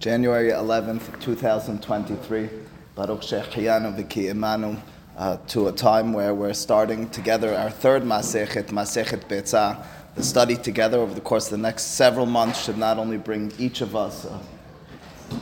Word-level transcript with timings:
January 0.00 0.48
11th, 0.48 1.20
2023. 1.20 2.48
Baruch 2.94 3.20
Shehiyanu 3.20 3.94
V'ki 3.94 4.32
Imanu 4.32 4.80
uh, 5.18 5.36
to 5.48 5.68
a 5.68 5.72
time 5.72 6.14
where 6.14 6.34
we're 6.34 6.54
starting 6.54 7.10
together 7.10 7.54
our 7.54 7.68
third 7.68 8.02
Masechet, 8.02 8.68
Masechet 8.68 9.28
Betzah. 9.28 9.84
The 10.14 10.22
study 10.22 10.56
together 10.56 10.98
over 10.98 11.12
the 11.12 11.20
course 11.20 11.48
of 11.48 11.50
the 11.50 11.58
next 11.58 11.82
several 11.82 12.24
months 12.24 12.64
should 12.64 12.78
not 12.78 12.96
only 12.96 13.18
bring 13.18 13.52
each 13.58 13.82
of 13.82 13.94
us 13.94 14.24
uh, 14.24 14.38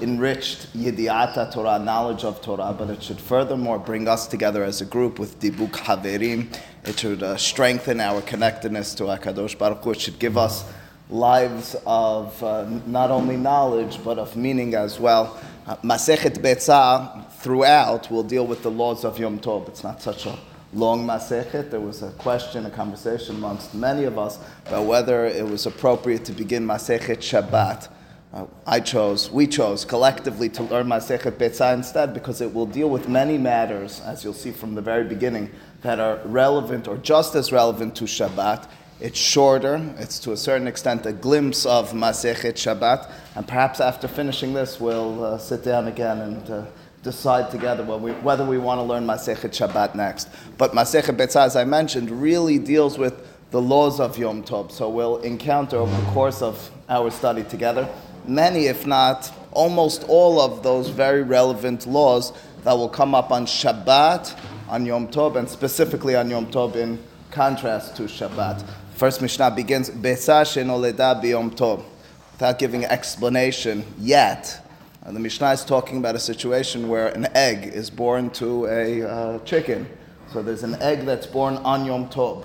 enriched 0.02 0.76
Yidiata 0.76 1.52
Torah, 1.52 1.78
knowledge 1.78 2.24
of 2.24 2.42
Torah, 2.42 2.74
but 2.76 2.90
it 2.90 3.00
should 3.00 3.20
furthermore 3.20 3.78
bring 3.78 4.08
us 4.08 4.26
together 4.26 4.64
as 4.64 4.80
a 4.80 4.84
group 4.84 5.20
with 5.20 5.38
Dibuk 5.38 5.70
Haverim. 5.70 6.52
It 6.84 6.98
should 6.98 7.22
uh, 7.22 7.36
strengthen 7.36 8.00
our 8.00 8.22
connectedness 8.22 8.92
to 8.96 9.04
HaKadosh 9.04 9.56
Baruch. 9.56 9.86
It 9.86 10.00
should 10.00 10.18
give 10.18 10.36
us 10.36 10.64
lives 11.10 11.74
of 11.86 12.42
uh, 12.42 12.68
not 12.86 13.10
only 13.10 13.36
knowledge 13.36 14.02
but 14.04 14.18
of 14.18 14.36
meaning 14.36 14.74
as 14.74 15.00
well. 15.00 15.38
Uh, 15.66 15.76
Masechet 15.76 16.38
Betzah 16.38 17.30
throughout 17.32 18.10
will 18.10 18.22
deal 18.22 18.46
with 18.46 18.62
the 18.62 18.70
laws 18.70 19.04
of 19.04 19.18
Yom 19.18 19.38
Tov. 19.38 19.68
It's 19.68 19.84
not 19.84 20.02
such 20.02 20.26
a 20.26 20.38
long 20.72 21.06
Masechet. 21.06 21.70
There 21.70 21.80
was 21.80 22.02
a 22.02 22.10
question, 22.12 22.66
a 22.66 22.70
conversation 22.70 23.36
amongst 23.36 23.74
many 23.74 24.04
of 24.04 24.18
us 24.18 24.38
about 24.66 24.86
whether 24.86 25.24
it 25.26 25.46
was 25.46 25.66
appropriate 25.66 26.24
to 26.26 26.32
begin 26.32 26.66
Masechet 26.66 27.18
Shabbat. 27.18 27.88
Uh, 28.30 28.44
I 28.66 28.80
chose, 28.80 29.30
we 29.30 29.46
chose 29.46 29.86
collectively 29.86 30.50
to 30.50 30.62
learn 30.62 30.86
Masechet 30.88 31.32
Betzah 31.32 31.72
instead 31.72 32.12
because 32.12 32.42
it 32.42 32.52
will 32.52 32.66
deal 32.66 32.90
with 32.90 33.08
many 33.08 33.38
matters, 33.38 34.00
as 34.00 34.22
you'll 34.22 34.34
see 34.34 34.50
from 34.50 34.74
the 34.74 34.82
very 34.82 35.04
beginning, 35.04 35.50
that 35.80 35.98
are 35.98 36.18
relevant 36.24 36.86
or 36.86 36.98
just 36.98 37.34
as 37.34 37.52
relevant 37.52 37.96
to 37.96 38.04
Shabbat 38.04 38.68
it's 39.00 39.18
shorter. 39.18 39.94
It's 39.98 40.18
to 40.20 40.32
a 40.32 40.36
certain 40.36 40.66
extent 40.66 41.06
a 41.06 41.12
glimpse 41.12 41.66
of 41.66 41.92
Masechet 41.92 42.54
Shabbat. 42.54 43.10
And 43.36 43.46
perhaps 43.46 43.80
after 43.80 44.08
finishing 44.08 44.54
this, 44.54 44.80
we'll 44.80 45.24
uh, 45.24 45.38
sit 45.38 45.64
down 45.64 45.88
again 45.88 46.18
and 46.18 46.50
uh, 46.50 46.64
decide 47.02 47.50
together 47.50 47.84
we, 47.84 48.12
whether 48.12 48.44
we 48.44 48.58
want 48.58 48.78
to 48.78 48.82
learn 48.82 49.06
Masechet 49.06 49.50
Shabbat 49.50 49.94
next. 49.94 50.28
But 50.56 50.72
Masechet 50.72 51.16
Betzah, 51.16 51.46
as 51.46 51.56
I 51.56 51.64
mentioned, 51.64 52.10
really 52.10 52.58
deals 52.58 52.98
with 52.98 53.26
the 53.50 53.60
laws 53.60 54.00
of 54.00 54.18
Yom 54.18 54.42
Tov. 54.42 54.72
So 54.72 54.88
we'll 54.88 55.18
encounter 55.18 55.76
over 55.76 55.96
the 55.96 56.06
course 56.10 56.42
of 56.42 56.70
our 56.88 57.10
study 57.10 57.44
together 57.44 57.88
many, 58.28 58.66
if 58.66 58.86
not 58.86 59.32
almost 59.52 60.04
all 60.08 60.40
of 60.40 60.62
those 60.62 60.90
very 60.90 61.22
relevant 61.22 61.86
laws 61.86 62.32
that 62.64 62.72
will 62.72 62.88
come 62.88 63.14
up 63.14 63.30
on 63.30 63.46
Shabbat, 63.46 64.38
on 64.68 64.84
Yom 64.84 65.08
Tov, 65.08 65.36
and 65.36 65.48
specifically 65.48 66.14
on 66.14 66.30
Yom 66.30 66.46
Tov 66.50 66.76
in 66.76 66.98
contrast 67.30 67.96
to 67.96 68.02
Shabbat. 68.02 68.64
First 68.98 69.22
Mishnah 69.22 69.52
begins, 69.52 69.90
Besa 69.90 70.42
shenoleda 70.42 71.22
biyom 71.22 71.54
tov. 71.54 71.84
Without 72.32 72.58
giving 72.58 72.84
explanation 72.84 73.84
yet, 73.96 74.60
the 75.06 75.20
Mishnah 75.20 75.52
is 75.52 75.64
talking 75.64 75.98
about 75.98 76.16
a 76.16 76.18
situation 76.18 76.88
where 76.88 77.06
an 77.06 77.28
egg 77.36 77.64
is 77.72 77.90
born 77.90 78.28
to 78.30 78.66
a 78.66 79.02
uh, 79.04 79.38
chicken. 79.44 79.88
So 80.32 80.42
there's 80.42 80.64
an 80.64 80.74
egg 80.82 81.06
that's 81.06 81.28
born 81.28 81.58
on 81.58 81.86
Yom 81.86 82.08
Tov. 82.08 82.44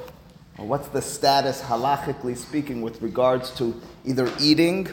what's 0.58 0.90
the 0.90 1.02
status, 1.02 1.60
halachically 1.60 2.38
speaking, 2.38 2.84
with 2.84 3.02
regards 3.02 3.50
to 3.58 3.82
either 4.06 4.32
eating 4.40 4.90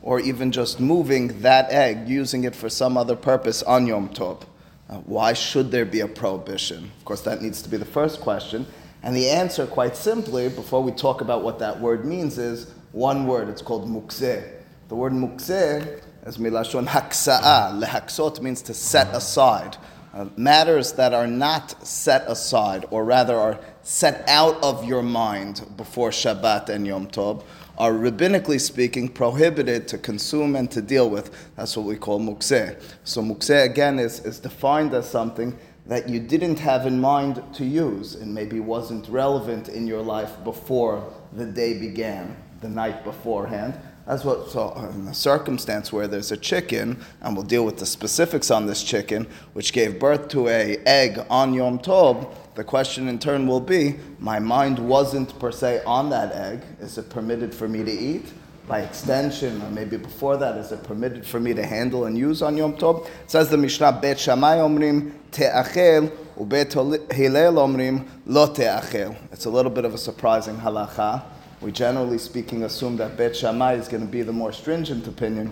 or 0.00 0.18
even 0.18 0.50
just 0.50 0.80
moving 0.80 1.42
that 1.42 1.70
egg, 1.70 2.08
using 2.08 2.44
it 2.44 2.56
for 2.56 2.70
some 2.70 2.96
other 2.96 3.16
purpose 3.16 3.62
on 3.64 3.86
Yom 3.86 4.08
Tov? 4.08 4.44
Uh, 4.88 4.94
why 5.00 5.34
should 5.34 5.70
there 5.70 5.84
be 5.84 6.00
a 6.00 6.08
prohibition? 6.08 6.90
Of 6.96 7.04
course, 7.04 7.20
that 7.20 7.42
needs 7.42 7.60
to 7.60 7.68
be 7.68 7.76
the 7.76 7.84
first 7.84 8.22
question. 8.22 8.64
And 9.02 9.16
the 9.16 9.28
answer, 9.28 9.66
quite 9.66 9.96
simply, 9.96 10.48
before 10.48 10.82
we 10.82 10.92
talk 10.92 11.20
about 11.20 11.42
what 11.42 11.58
that 11.58 11.80
word 11.80 12.04
means, 12.04 12.38
is 12.38 12.72
one 12.92 13.26
word. 13.26 13.48
It's 13.48 13.62
called 13.62 13.88
mukzeh. 13.88 14.48
The 14.88 14.94
word 14.94 15.12
mukzeh 15.12 16.00
is 16.26 16.38
milashon 16.38 16.86
haksa'a. 16.86 17.82
Lehaksot 17.82 18.40
means 18.40 18.62
to 18.62 18.74
set 18.74 19.14
aside. 19.14 19.76
Uh, 20.14 20.26
matters 20.36 20.92
that 20.92 21.14
are 21.14 21.26
not 21.26 21.86
set 21.86 22.22
aside, 22.30 22.84
or 22.90 23.04
rather 23.04 23.34
are 23.34 23.58
set 23.82 24.22
out 24.28 24.62
of 24.62 24.84
your 24.84 25.02
mind 25.02 25.66
before 25.76 26.10
Shabbat 26.10 26.68
and 26.68 26.86
Yom 26.86 27.08
Tov, 27.08 27.42
are 27.78 27.92
rabbinically 27.92 28.60
speaking 28.60 29.08
prohibited 29.08 29.88
to 29.88 29.98
consume 29.98 30.54
and 30.54 30.70
to 30.70 30.82
deal 30.82 31.08
with. 31.08 31.34
That's 31.56 31.76
what 31.76 31.86
we 31.86 31.96
call 31.96 32.20
mukzeh. 32.20 32.80
So 33.04 33.22
mukzeh 33.22 33.64
again 33.64 33.98
is, 33.98 34.20
is 34.20 34.38
defined 34.38 34.92
as 34.92 35.08
something 35.08 35.58
that 35.86 36.08
you 36.08 36.20
didn't 36.20 36.58
have 36.58 36.86
in 36.86 37.00
mind 37.00 37.42
to 37.54 37.64
use 37.64 38.14
and 38.14 38.32
maybe 38.32 38.60
wasn't 38.60 39.08
relevant 39.08 39.68
in 39.68 39.86
your 39.86 40.02
life 40.02 40.32
before 40.44 41.12
the 41.32 41.44
day 41.46 41.78
began, 41.78 42.36
the 42.60 42.68
night 42.68 43.04
beforehand. 43.04 43.74
That's 44.06 44.24
what, 44.24 44.50
so 44.50 44.72
in 44.94 45.06
a 45.06 45.14
circumstance 45.14 45.92
where 45.92 46.08
there's 46.08 46.32
a 46.32 46.36
chicken, 46.36 47.04
and 47.20 47.36
we'll 47.36 47.46
deal 47.46 47.64
with 47.64 47.78
the 47.78 47.86
specifics 47.86 48.50
on 48.50 48.66
this 48.66 48.82
chicken, 48.82 49.28
which 49.52 49.72
gave 49.72 50.00
birth 50.00 50.28
to 50.30 50.48
a 50.48 50.78
egg 50.86 51.24
on 51.30 51.54
Yom 51.54 51.78
Tov, 51.78 52.32
the 52.54 52.64
question 52.64 53.08
in 53.08 53.18
turn 53.18 53.46
will 53.46 53.60
be, 53.60 53.94
my 54.18 54.38
mind 54.38 54.78
wasn't 54.78 55.38
per 55.38 55.52
se 55.52 55.82
on 55.86 56.10
that 56.10 56.32
egg. 56.32 56.62
Is 56.80 56.98
it 56.98 57.10
permitted 57.10 57.54
for 57.54 57.68
me 57.68 57.84
to 57.84 57.92
eat? 57.92 58.32
By 58.66 58.80
extension, 58.80 59.60
or 59.62 59.70
maybe 59.70 59.96
before 59.96 60.36
that, 60.36 60.56
is 60.56 60.72
it 60.72 60.82
permitted 60.84 61.26
for 61.26 61.40
me 61.40 61.52
to 61.52 61.64
handle 61.64 62.04
and 62.04 62.16
use 62.16 62.42
on 62.42 62.56
Yom 62.56 62.76
Tov? 62.76 63.06
It 63.06 63.30
says 63.30 63.48
the 63.48 63.56
Mishnah, 63.56 63.98
Bet 64.00 64.20
Shammai 64.20 64.58
Omrim 64.58 65.12
Te'achel, 65.32 66.10
Ubet 66.38 67.12
Hillel 67.12 67.54
Omrim 67.54 68.08
Lo 68.26 68.46
Te'achel. 68.46 69.16
It's 69.32 69.46
a 69.46 69.50
little 69.50 69.70
bit 69.70 69.84
of 69.84 69.94
a 69.94 69.98
surprising 69.98 70.56
halacha. 70.56 71.24
We 71.60 71.72
generally 71.72 72.18
speaking 72.18 72.62
assume 72.64 72.96
that 72.98 73.16
Bet 73.16 73.36
Shammai 73.36 73.74
is 73.74 73.88
going 73.88 74.06
to 74.06 74.10
be 74.10 74.22
the 74.22 74.32
more 74.32 74.52
stringent 74.52 75.06
opinion, 75.06 75.50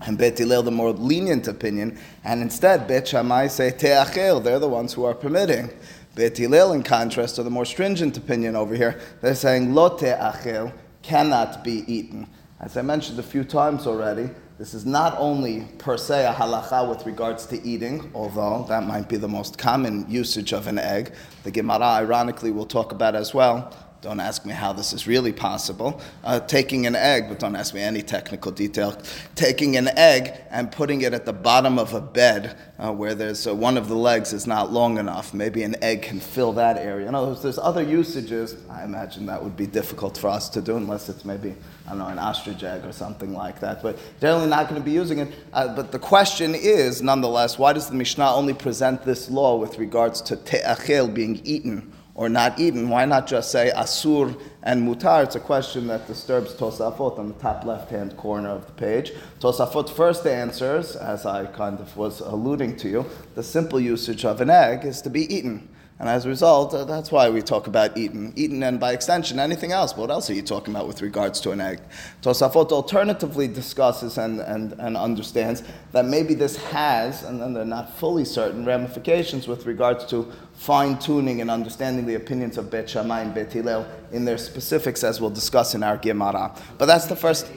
and 0.00 0.16
Bet 0.16 0.38
Hillel 0.38 0.62
the 0.62 0.70
more 0.70 0.92
lenient 0.92 1.48
opinion, 1.48 1.98
and 2.22 2.40
instead 2.40 2.86
Bet 2.86 3.08
Shammai 3.08 3.48
say 3.48 3.72
Te'achel, 3.72 4.42
they're 4.42 4.58
the 4.58 4.68
ones 4.68 4.92
who 4.92 5.04
are 5.04 5.14
permitting. 5.14 5.70
Bet 6.14 6.38
Hillel, 6.38 6.72
in 6.72 6.84
contrast, 6.84 7.40
are 7.40 7.42
the 7.42 7.50
more 7.50 7.64
stringent 7.64 8.16
opinion 8.16 8.54
over 8.54 8.76
here. 8.76 9.00
They're 9.20 9.34
saying 9.34 9.74
Lo 9.74 9.90
Te'achel 9.98 10.72
cannot 11.02 11.64
be 11.64 11.84
eaten. 11.92 12.28
As 12.60 12.76
I 12.76 12.82
mentioned 12.82 13.18
a 13.18 13.22
few 13.22 13.42
times 13.42 13.86
already, 13.86 14.30
this 14.58 14.74
is 14.74 14.86
not 14.86 15.16
only 15.18 15.66
per 15.78 15.96
se 15.96 16.24
a 16.24 16.32
halacha 16.32 16.88
with 16.88 17.04
regards 17.04 17.46
to 17.46 17.60
eating, 17.66 18.12
although 18.14 18.64
that 18.68 18.86
might 18.86 19.08
be 19.08 19.16
the 19.16 19.28
most 19.28 19.58
common 19.58 20.08
usage 20.08 20.52
of 20.52 20.68
an 20.68 20.78
egg. 20.78 21.12
The 21.42 21.50
Gemara, 21.50 21.84
ironically, 21.84 22.52
will 22.52 22.64
talk 22.64 22.92
about 22.92 23.16
as 23.16 23.34
well. 23.34 23.74
Don't 24.04 24.20
ask 24.20 24.44
me 24.44 24.52
how 24.52 24.74
this 24.74 24.92
is 24.92 25.06
really 25.06 25.32
possible. 25.32 25.98
Uh, 26.22 26.38
taking 26.38 26.86
an 26.86 26.94
egg, 26.94 27.26
but 27.26 27.38
don't 27.38 27.56
ask 27.56 27.72
me 27.72 27.80
any 27.80 28.02
technical 28.02 28.52
detail. 28.52 29.00
Taking 29.34 29.78
an 29.78 29.88
egg 29.96 30.34
and 30.50 30.70
putting 30.70 31.00
it 31.00 31.14
at 31.14 31.24
the 31.24 31.32
bottom 31.32 31.78
of 31.78 31.94
a 31.94 32.02
bed 32.02 32.54
uh, 32.78 32.92
where 32.92 33.14
there's 33.14 33.46
uh, 33.46 33.54
one 33.54 33.78
of 33.78 33.88
the 33.88 33.94
legs 33.94 34.34
is 34.34 34.46
not 34.46 34.70
long 34.70 34.98
enough. 34.98 35.32
Maybe 35.32 35.62
an 35.62 35.82
egg 35.82 36.02
can 36.02 36.20
fill 36.20 36.52
that 36.52 36.76
area. 36.76 37.08
In 37.08 37.14
other 37.14 37.28
words, 37.28 37.40
there's 37.40 37.56
other 37.56 37.82
usages. 37.82 38.56
I 38.68 38.84
imagine 38.84 39.24
that 39.24 39.42
would 39.42 39.56
be 39.56 39.66
difficult 39.66 40.18
for 40.18 40.28
us 40.28 40.50
to 40.50 40.60
do 40.60 40.76
unless 40.76 41.08
it's 41.08 41.24
maybe, 41.24 41.54
I 41.86 41.88
don't 41.88 42.00
know, 42.00 42.08
an 42.08 42.18
ostrich 42.18 42.62
egg 42.62 42.84
or 42.84 42.92
something 42.92 43.32
like 43.32 43.58
that. 43.60 43.82
But 43.82 43.98
generally 44.20 44.50
not 44.50 44.68
going 44.68 44.82
to 44.82 44.84
be 44.84 44.92
using 44.92 45.20
it. 45.20 45.32
Uh, 45.54 45.74
but 45.74 45.92
the 45.92 45.98
question 45.98 46.54
is, 46.54 47.00
nonetheless, 47.00 47.58
why 47.58 47.72
does 47.72 47.88
the 47.88 47.94
Mishnah 47.94 48.34
only 48.34 48.52
present 48.52 49.02
this 49.02 49.30
law 49.30 49.56
with 49.56 49.78
regards 49.78 50.20
to 50.20 50.36
te'achel 50.36 51.14
being 51.14 51.40
eaten? 51.42 51.90
Or 52.14 52.28
not 52.28 52.60
eaten, 52.60 52.88
why 52.88 53.04
not 53.04 53.26
just 53.26 53.50
say 53.50 53.72
asur 53.74 54.40
and 54.62 54.86
mutar? 54.86 55.24
It's 55.24 55.34
a 55.34 55.40
question 55.40 55.88
that 55.88 56.06
disturbs 56.06 56.54
Tosafot 56.54 57.18
on 57.18 57.28
the 57.28 57.34
top 57.34 57.64
left 57.64 57.90
hand 57.90 58.16
corner 58.16 58.50
of 58.50 58.66
the 58.66 58.72
page. 58.72 59.12
Tosafot 59.40 59.90
first 59.90 60.26
answers, 60.26 60.94
as 60.94 61.26
I 61.26 61.46
kind 61.46 61.80
of 61.80 61.96
was 61.96 62.20
alluding 62.20 62.76
to 62.78 62.88
you, 62.88 63.06
the 63.34 63.42
simple 63.42 63.80
usage 63.80 64.24
of 64.24 64.40
an 64.40 64.50
egg 64.50 64.84
is 64.84 65.02
to 65.02 65.10
be 65.10 65.32
eaten. 65.34 65.68
And 66.04 66.10
as 66.10 66.26
a 66.26 66.28
result, 66.28 66.74
uh, 66.74 66.84
that's 66.84 67.10
why 67.10 67.30
we 67.30 67.40
talk 67.40 67.66
about 67.66 67.96
eaten. 67.96 68.34
Eaten 68.36 68.62
and 68.62 68.78
by 68.78 68.92
extension 68.92 69.40
anything 69.40 69.72
else. 69.72 69.94
But 69.94 70.02
What 70.02 70.10
else 70.10 70.28
are 70.28 70.34
you 70.34 70.42
talking 70.42 70.74
about 70.74 70.86
with 70.86 71.00
regards 71.00 71.40
to 71.40 71.50
an 71.52 71.62
egg? 71.62 71.80
Tosafot 72.20 72.72
alternatively 72.72 73.48
discusses 73.48 74.18
and, 74.18 74.38
and, 74.40 74.74
and 74.74 74.98
understands 74.98 75.62
that 75.92 76.04
maybe 76.04 76.34
this 76.34 76.56
has, 76.56 77.22
and 77.22 77.40
then 77.40 77.54
they're 77.54 77.64
not 77.64 77.96
fully 77.96 78.26
certain, 78.26 78.66
ramifications 78.66 79.48
with 79.48 79.64
regards 79.64 80.04
to 80.10 80.30
fine 80.52 80.98
tuning 80.98 81.40
and 81.40 81.50
understanding 81.50 82.04
the 82.04 82.16
opinions 82.16 82.58
of 82.58 82.70
Bet 82.70 82.90
Shammai 82.90 83.22
and 83.22 83.34
Bet 83.34 83.50
Hillel 83.50 83.86
in 84.12 84.26
their 84.26 84.36
specifics, 84.36 85.04
as 85.04 85.22
we'll 85.22 85.30
discuss 85.30 85.74
in 85.74 85.82
our 85.82 85.96
Gemara. 85.96 86.54
But 86.76 86.84
that's 86.84 87.06
the 87.06 87.16
first. 87.16 87.50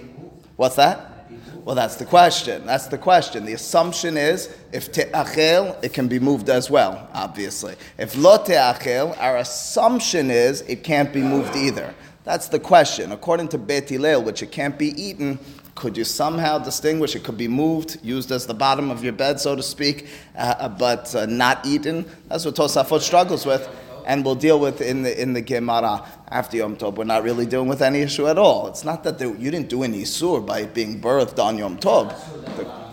What's 0.56 0.78
that? 0.78 1.17
Well, 1.64 1.76
that's 1.76 1.96
the 1.96 2.06
question. 2.06 2.66
That's 2.66 2.88
the 2.88 2.98
question. 2.98 3.46
The 3.46 3.54
assumption 3.54 4.18
is 4.18 4.56
if 4.72 4.92
te'achel, 4.92 5.84
it 5.84 5.94
can 5.94 6.08
be 6.08 6.20
moved 6.20 6.50
as 6.50 6.70
well, 6.70 7.10
obviously. 7.14 7.76
If 7.98 8.16
lo 8.16 8.38
te'achel, 8.38 9.18
our 9.20 9.38
assumption 9.38 10.32
is 10.32 10.62
it 10.62 10.84
can't 10.84 11.12
be 11.12 11.22
moved 11.22 11.56
either. 11.56 11.94
That's 12.24 12.48
the 12.48 12.60
question. 12.60 13.12
According 13.12 13.50
to 13.50 13.58
Bet 13.58 13.90
Hillel, 13.90 14.24
which 14.24 14.44
it 14.44 14.52
can't 14.52 14.78
be 14.78 14.90
eaten, 15.02 15.40
could 15.76 15.96
you 15.96 16.04
somehow 16.04 16.58
distinguish? 16.58 17.16
It 17.16 17.24
could 17.24 17.38
be 17.38 17.48
moved, 17.48 18.00
used 18.04 18.32
as 18.32 18.48
the 18.48 18.54
bottom 18.54 18.90
of 18.90 19.04
your 19.04 19.14
bed, 19.14 19.40
so 19.40 19.56
to 19.56 19.64
speak, 19.64 20.08
uh, 20.36 20.68
but 20.70 21.14
uh, 21.16 21.26
not 21.28 21.66
eaten. 21.66 22.06
That's 22.28 22.46
what 22.46 22.56
Tosafot 22.56 23.02
struggles 23.02 23.46
with 23.46 23.70
and 24.08 24.24
we'll 24.24 24.36
deal 24.36 24.60
with 24.60 24.82
in 24.82 25.04
the 25.04 25.22
in 25.22 25.34
the 25.34 25.42
Gemara 25.42 26.04
after 26.30 26.58
Yom 26.58 26.78
Tov. 26.78 26.96
We're 26.96 27.04
not 27.04 27.24
really 27.24 27.46
dealing 27.46 27.68
with 27.68 27.82
any 27.82 28.00
issue 28.02 28.26
at 28.28 28.38
all. 28.38 28.68
It's 28.68 28.86
not 28.86 29.04
that 29.04 29.20
there, 29.20 29.36
you 29.36 29.52
didn't 29.52 29.70
do 29.70 29.84
any 29.84 30.02
isur 30.02 30.44
by 30.44 30.66
being 30.66 31.00
birthed 31.00 31.38
on 31.44 31.58
Yom 31.58 31.78
Tov. 31.78 32.16
The, 32.56 32.88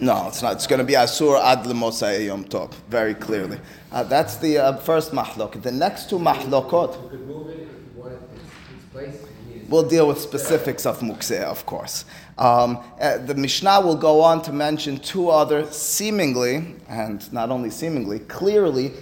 No, 0.00 0.26
it's 0.26 0.42
not. 0.42 0.54
It's 0.54 0.66
going 0.66 0.80
to 0.80 0.84
be 0.84 0.94
Asur 0.94 1.40
Ad 1.40 1.64
Lemosai 1.64 2.26
Yom 2.26 2.44
Tov, 2.44 2.74
very 2.88 3.14
clearly. 3.14 3.58
Uh, 3.92 4.02
that's 4.02 4.36
the 4.38 4.58
uh, 4.58 4.76
first 4.78 5.12
mahlok. 5.12 5.62
The 5.62 5.70
next 5.70 6.10
two 6.10 6.18
mahlokot. 6.18 6.92
We'll 9.68 9.88
deal 9.88 10.08
with 10.08 10.20
specifics 10.20 10.84
of 10.84 10.98
Mukseh, 11.00 11.42
of 11.42 11.64
course. 11.64 12.04
Um, 12.36 12.78
uh, 13.00 13.18
the 13.18 13.34
Mishnah 13.34 13.80
will 13.80 13.96
go 13.96 14.20
on 14.20 14.42
to 14.42 14.52
mention 14.52 14.98
two 14.98 15.30
other 15.30 15.64
seemingly, 15.70 16.74
and 16.88 17.32
not 17.32 17.50
only 17.50 17.70
seemingly, 17.70 18.18
clearly 18.18 18.92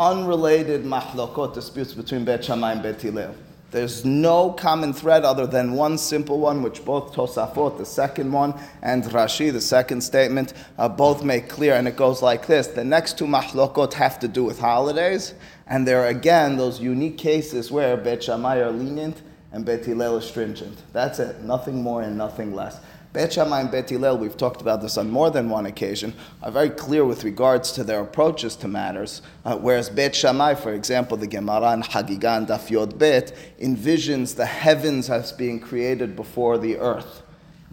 unrelated 0.00 0.82
mahlokot 0.82 1.52
disputes 1.52 1.92
between 1.92 2.24
Bet 2.24 2.42
Shammai 2.42 2.72
and 2.72 2.82
Bet 2.82 3.02
Hillel. 3.02 3.34
There's 3.70 4.04
no 4.04 4.50
common 4.50 4.92
thread 4.92 5.24
other 5.24 5.46
than 5.46 5.74
one 5.74 5.98
simple 5.98 6.40
one, 6.40 6.62
which 6.62 6.84
both 6.84 7.12
Tosafot, 7.12 7.78
the 7.78 7.84
second 7.84 8.32
one, 8.32 8.58
and 8.82 9.04
Rashi, 9.04 9.52
the 9.52 9.60
second 9.60 10.00
statement, 10.00 10.54
uh, 10.78 10.88
both 10.88 11.22
make 11.22 11.48
clear, 11.48 11.74
and 11.74 11.86
it 11.86 11.96
goes 11.96 12.22
like 12.22 12.46
this: 12.46 12.66
the 12.66 12.82
next 12.82 13.18
two 13.18 13.26
mahlokot 13.26 13.92
have 13.92 14.18
to 14.20 14.26
do 14.26 14.42
with 14.42 14.58
holidays, 14.58 15.34
and 15.66 15.86
there 15.86 16.02
are 16.02 16.08
again 16.08 16.56
those 16.56 16.80
unique 16.80 17.18
cases 17.18 17.70
where 17.70 17.96
Bet 17.96 18.24
Shammai 18.24 18.58
are 18.58 18.72
lenient 18.72 19.22
and 19.52 19.64
Bet 19.64 19.84
Hillel 19.84 20.16
is 20.16 20.24
stringent. 20.24 20.78
That's 20.92 21.18
it, 21.18 21.42
nothing 21.42 21.82
more 21.82 22.02
and 22.02 22.16
nothing 22.16 22.54
less. 22.54 22.80
Bet 23.12 23.32
Shammai 23.32 23.62
and 23.62 23.70
Bet 23.72 23.90
Hillel, 23.90 24.18
we've 24.18 24.36
talked 24.36 24.60
about 24.60 24.82
this 24.82 24.96
on 24.96 25.10
more 25.10 25.30
than 25.30 25.50
one 25.50 25.66
occasion, 25.66 26.14
are 26.44 26.52
very 26.52 26.70
clear 26.70 27.04
with 27.04 27.24
regards 27.24 27.72
to 27.72 27.82
their 27.82 28.02
approaches 28.02 28.54
to 28.56 28.68
matters. 28.68 29.20
Uh, 29.44 29.56
whereas 29.56 29.90
Bet 29.90 30.14
Shammai, 30.14 30.54
for 30.54 30.72
example, 30.72 31.16
the 31.16 31.26
Gemara 31.26 31.72
in 31.72 31.82
Hagigah 31.82 32.36
and 32.36 32.46
Daf 32.46 32.70
Yod 32.70 32.96
envisions 33.00 34.36
the 34.36 34.46
heavens 34.46 35.10
as 35.10 35.32
being 35.32 35.58
created 35.58 36.14
before 36.14 36.56
the 36.56 36.76
earth. 36.76 37.22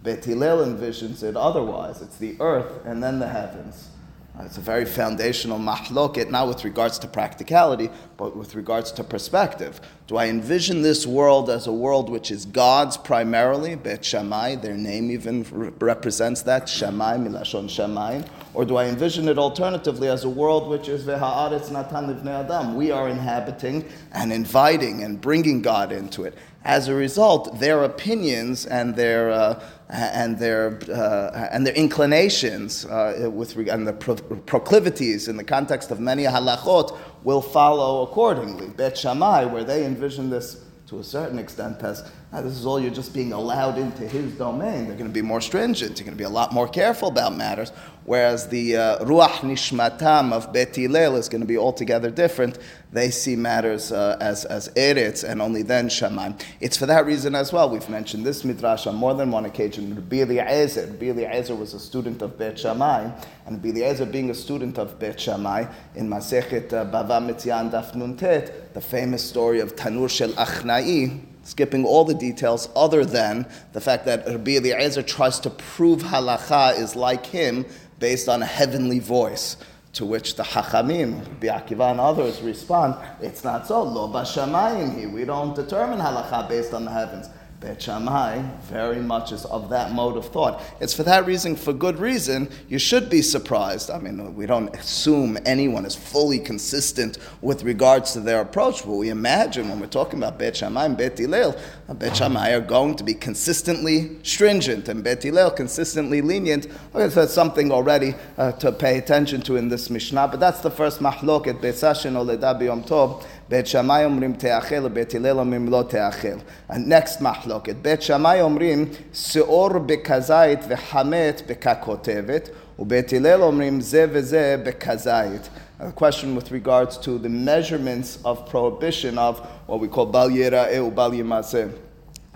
Bet 0.00 0.24
Hillel 0.24 0.64
envisions 0.66 1.22
it 1.22 1.36
otherwise. 1.36 2.02
It's 2.02 2.18
the 2.18 2.36
earth 2.40 2.84
and 2.84 3.00
then 3.00 3.20
the 3.20 3.28
heavens. 3.28 3.90
Uh, 4.38 4.44
It's 4.44 4.58
a 4.58 4.60
very 4.60 4.84
foundational 4.84 5.58
mahloket, 5.58 6.30
not 6.30 6.48
with 6.48 6.64
regards 6.64 6.98
to 7.00 7.06
practicality, 7.08 7.90
but 8.16 8.36
with 8.36 8.54
regards 8.54 8.92
to 8.92 9.04
perspective. 9.04 9.80
Do 10.06 10.16
I 10.16 10.26
envision 10.28 10.82
this 10.82 11.06
world 11.06 11.50
as 11.50 11.66
a 11.66 11.72
world 11.72 12.08
which 12.08 12.30
is 12.30 12.46
God's 12.46 12.96
primarily, 12.96 13.74
Bet 13.74 14.04
Shammai, 14.04 14.56
their 14.56 14.76
name 14.76 15.10
even 15.10 15.44
re- 15.50 15.70
represents 15.80 16.42
that, 16.42 16.68
Shammai, 16.68 17.16
Milashon 17.18 17.68
Shammai, 17.68 18.22
or 18.58 18.64
do 18.64 18.74
I 18.74 18.86
envision 18.86 19.28
it 19.28 19.38
alternatively 19.38 20.08
as 20.08 20.24
a 20.24 20.28
world 20.28 20.68
which 20.68 20.88
is 20.88 21.04
Veha'aretz 21.04 21.70
Natan 21.70 22.12
Livnei 22.12 22.44
Adam? 22.44 22.74
We 22.74 22.90
are 22.90 23.08
inhabiting 23.08 23.88
and 24.10 24.32
inviting 24.32 25.04
and 25.04 25.20
bringing 25.20 25.62
God 25.62 25.92
into 25.92 26.24
it. 26.24 26.34
As 26.64 26.88
a 26.88 26.94
result, 26.94 27.60
their 27.60 27.84
opinions 27.84 28.66
and 28.66 28.96
their 28.96 29.30
uh, 29.30 29.62
and 29.90 30.40
their 30.40 30.76
uh, 30.90 31.48
and 31.52 31.64
their 31.64 31.74
inclinations 31.74 32.84
uh, 32.84 33.30
with 33.32 33.54
reg- 33.54 33.68
and 33.68 33.86
the 33.86 33.92
pro- 33.92 34.16
proclivities 34.16 35.28
in 35.28 35.36
the 35.36 35.44
context 35.44 35.92
of 35.92 36.00
many 36.00 36.24
halachot 36.24 36.98
will 37.22 37.40
follow 37.40 38.02
accordingly. 38.02 38.70
Bet 38.70 38.98
Shammai, 38.98 39.44
where 39.44 39.62
they 39.62 39.86
envision 39.86 40.30
this 40.30 40.64
to 40.88 40.98
a 40.98 41.04
certain 41.04 41.38
extent 41.38 41.84
as 41.84 42.10
"Ah, 42.32 42.42
this 42.42 42.52
is 42.52 42.66
all 42.66 42.78
you're 42.78 42.90
just 42.90 43.14
being 43.14 43.32
allowed 43.32 43.78
into 43.78 44.06
his 44.06 44.32
domain. 44.32 44.86
They're 44.86 44.96
going 44.96 45.10
to 45.10 45.14
be 45.14 45.22
more 45.22 45.40
stringent. 45.40 45.98
You're 45.98 46.04
going 46.04 46.16
to 46.16 46.18
be 46.18 46.24
a 46.24 46.28
lot 46.28 46.52
more 46.52 46.68
careful 46.68 47.08
about 47.08 47.36
matters. 47.36 47.72
Whereas 48.04 48.48
the 48.48 48.76
uh, 48.76 48.98
ruach 49.04 49.40
nishmatam 49.40 50.32
of 50.32 50.50
Bet 50.50 50.74
Hillel 50.74 51.16
is 51.16 51.28
going 51.28 51.42
to 51.42 51.46
be 51.46 51.58
altogether 51.58 52.10
different. 52.10 52.58
They 52.90 53.10
see 53.10 53.36
matters 53.36 53.92
uh, 53.92 54.16
as 54.18 54.46
as 54.46 54.70
eretz 54.70 55.28
and 55.28 55.42
only 55.42 55.62
then 55.62 55.88
shamayim. 55.88 56.40
It's 56.58 56.78
for 56.78 56.86
that 56.86 57.04
reason 57.04 57.34
as 57.34 57.52
well. 57.52 57.68
We've 57.68 57.88
mentioned 57.90 58.24
this 58.24 58.44
midrash 58.44 58.86
on 58.86 58.94
more 58.94 59.12
than 59.12 59.30
one 59.30 59.44
occasion. 59.44 59.94
Rabbi 59.94 60.22
Eliezer, 60.22 60.86
Rabbi 60.86 61.10
Eliezer 61.10 61.54
was 61.54 61.74
a 61.74 61.78
student 61.78 62.22
of 62.22 62.38
Bet 62.38 62.58
Shammai, 62.58 63.10
and 63.44 63.56
Rabbi 63.56 63.78
Eliezer 63.78 64.06
being 64.06 64.30
a 64.30 64.34
student 64.34 64.78
of 64.78 64.98
Bet 64.98 65.20
Shammai 65.20 65.66
in 65.94 66.08
Masechet 66.08 66.72
uh, 66.72 66.86
Bava 66.86 67.20
Mitzian 67.20 67.70
Daf 67.70 67.94
Nun 67.94 68.16
Tet, 68.16 68.72
the 68.72 68.80
famous 68.80 69.22
story 69.28 69.60
of 69.60 69.76
Tanur 69.76 70.08
Shel 70.08 70.30
Achnai, 70.30 71.20
skipping 71.48 71.84
all 71.86 72.04
the 72.04 72.14
details 72.14 72.68
other 72.76 73.04
than 73.04 73.46
the 73.72 73.80
fact 73.80 74.04
that 74.04 74.26
Rabbi 74.26 74.56
Eliezer 74.56 75.02
tries 75.02 75.40
to 75.40 75.50
prove 75.50 76.02
halacha 76.02 76.78
is 76.78 76.94
like 76.94 77.24
him 77.24 77.64
based 77.98 78.28
on 78.28 78.42
a 78.42 78.46
heavenly 78.46 78.98
voice. 78.98 79.56
To 79.94 80.04
which 80.04 80.36
the 80.36 80.42
Hachamim, 80.42 81.26
Rabbi 81.26 81.46
Akiva 81.46 81.90
and 81.90 81.98
others 81.98 82.40
respond, 82.42 82.94
it's 83.20 83.42
not 83.42 83.66
so. 83.66 83.82
Lo 83.82 84.12
b'shamayim 84.12 84.96
he. 84.96 85.06
We 85.06 85.24
don't 85.24 85.56
determine 85.56 85.98
halacha 85.98 86.48
based 86.48 86.74
on 86.74 86.84
the 86.84 86.90
heavens. 86.90 87.28
Bet 87.60 87.82
Shammai 87.82 88.40
very 88.62 89.00
much 89.00 89.32
is 89.32 89.44
of 89.46 89.68
that 89.70 89.90
mode 89.90 90.16
of 90.16 90.26
thought. 90.26 90.62
It's 90.80 90.94
for 90.94 91.02
that 91.02 91.26
reason, 91.26 91.56
for 91.56 91.72
good 91.72 91.98
reason, 91.98 92.48
you 92.68 92.78
should 92.78 93.10
be 93.10 93.20
surprised. 93.20 93.90
I 93.90 93.98
mean, 93.98 94.36
we 94.36 94.46
don't 94.46 94.72
assume 94.76 95.36
anyone 95.44 95.84
is 95.84 95.96
fully 95.96 96.38
consistent 96.38 97.18
with 97.42 97.64
regards 97.64 98.12
to 98.12 98.20
their 98.20 98.42
approach, 98.42 98.84
but 98.84 98.92
we 98.92 99.08
imagine 99.08 99.68
when 99.68 99.80
we're 99.80 99.86
talking 99.86 100.20
about 100.20 100.38
Bet 100.38 100.56
Shammai 100.56 100.86
and 100.86 100.96
Bet 100.96 101.18
Hillel, 101.18 101.56
uh, 101.88 101.94
Bet 101.94 102.16
Shammai 102.16 102.52
are 102.52 102.60
going 102.60 102.94
to 102.94 103.02
be 103.02 103.14
consistently 103.14 104.18
stringent 104.22 104.88
and 104.88 105.02
Bet 105.02 105.24
Hillel 105.24 105.50
consistently 105.50 106.22
lenient. 106.22 106.66
Okay, 106.94 107.08
so 107.12 107.22
that's 107.22 107.34
something 107.34 107.72
already 107.72 108.14
uh, 108.36 108.52
to 108.52 108.70
pay 108.70 108.98
attention 108.98 109.42
to 109.42 109.56
in 109.56 109.68
this 109.68 109.90
Mishnah, 109.90 110.28
but 110.28 110.38
that's 110.38 110.60
the 110.60 110.70
first 110.70 111.00
mahlok 111.00 111.48
at 111.48 111.60
Bet 111.60 111.74
Sashin 111.74 112.12
B'Yom 112.12 112.86
Tov. 112.86 113.24
בית 113.49 113.67
שמאי 113.67 114.05
אומרים 114.05 114.33
תאכל, 114.33 114.75
ובית 114.83 115.15
הלל 115.15 115.39
אומרים 115.39 115.67
לא 115.67 115.83
תאכל. 115.87 116.37
next 116.69 117.21
מחלוקת, 117.21 117.75
בית 117.81 118.01
שמאי 118.01 118.41
אומרים 118.41 118.85
שאור 119.13 119.69
בכזית 119.79 120.59
וחמץ 120.67 121.41
בככותבת, 121.47 122.49
ובית 122.79 123.13
הלל 123.13 123.43
אומרים 123.43 123.81
זה 123.81 124.05
וזה 124.11 124.55
בכזית. 124.63 125.49
A 125.79 125.91
question 125.91 126.35
with 126.37 126.51
regards 126.51 126.97
to 126.97 127.17
the 127.17 127.29
measurements 127.29 128.19
of 128.23 128.35
prohibition 128.51 129.17
of 129.17 129.35
what 129.67 129.79
we 129.79 129.87
call 129.95 130.05
בל 130.11 130.29
יראה 130.31 130.83
ובל 130.83 131.13
ימעשה. 131.13 131.63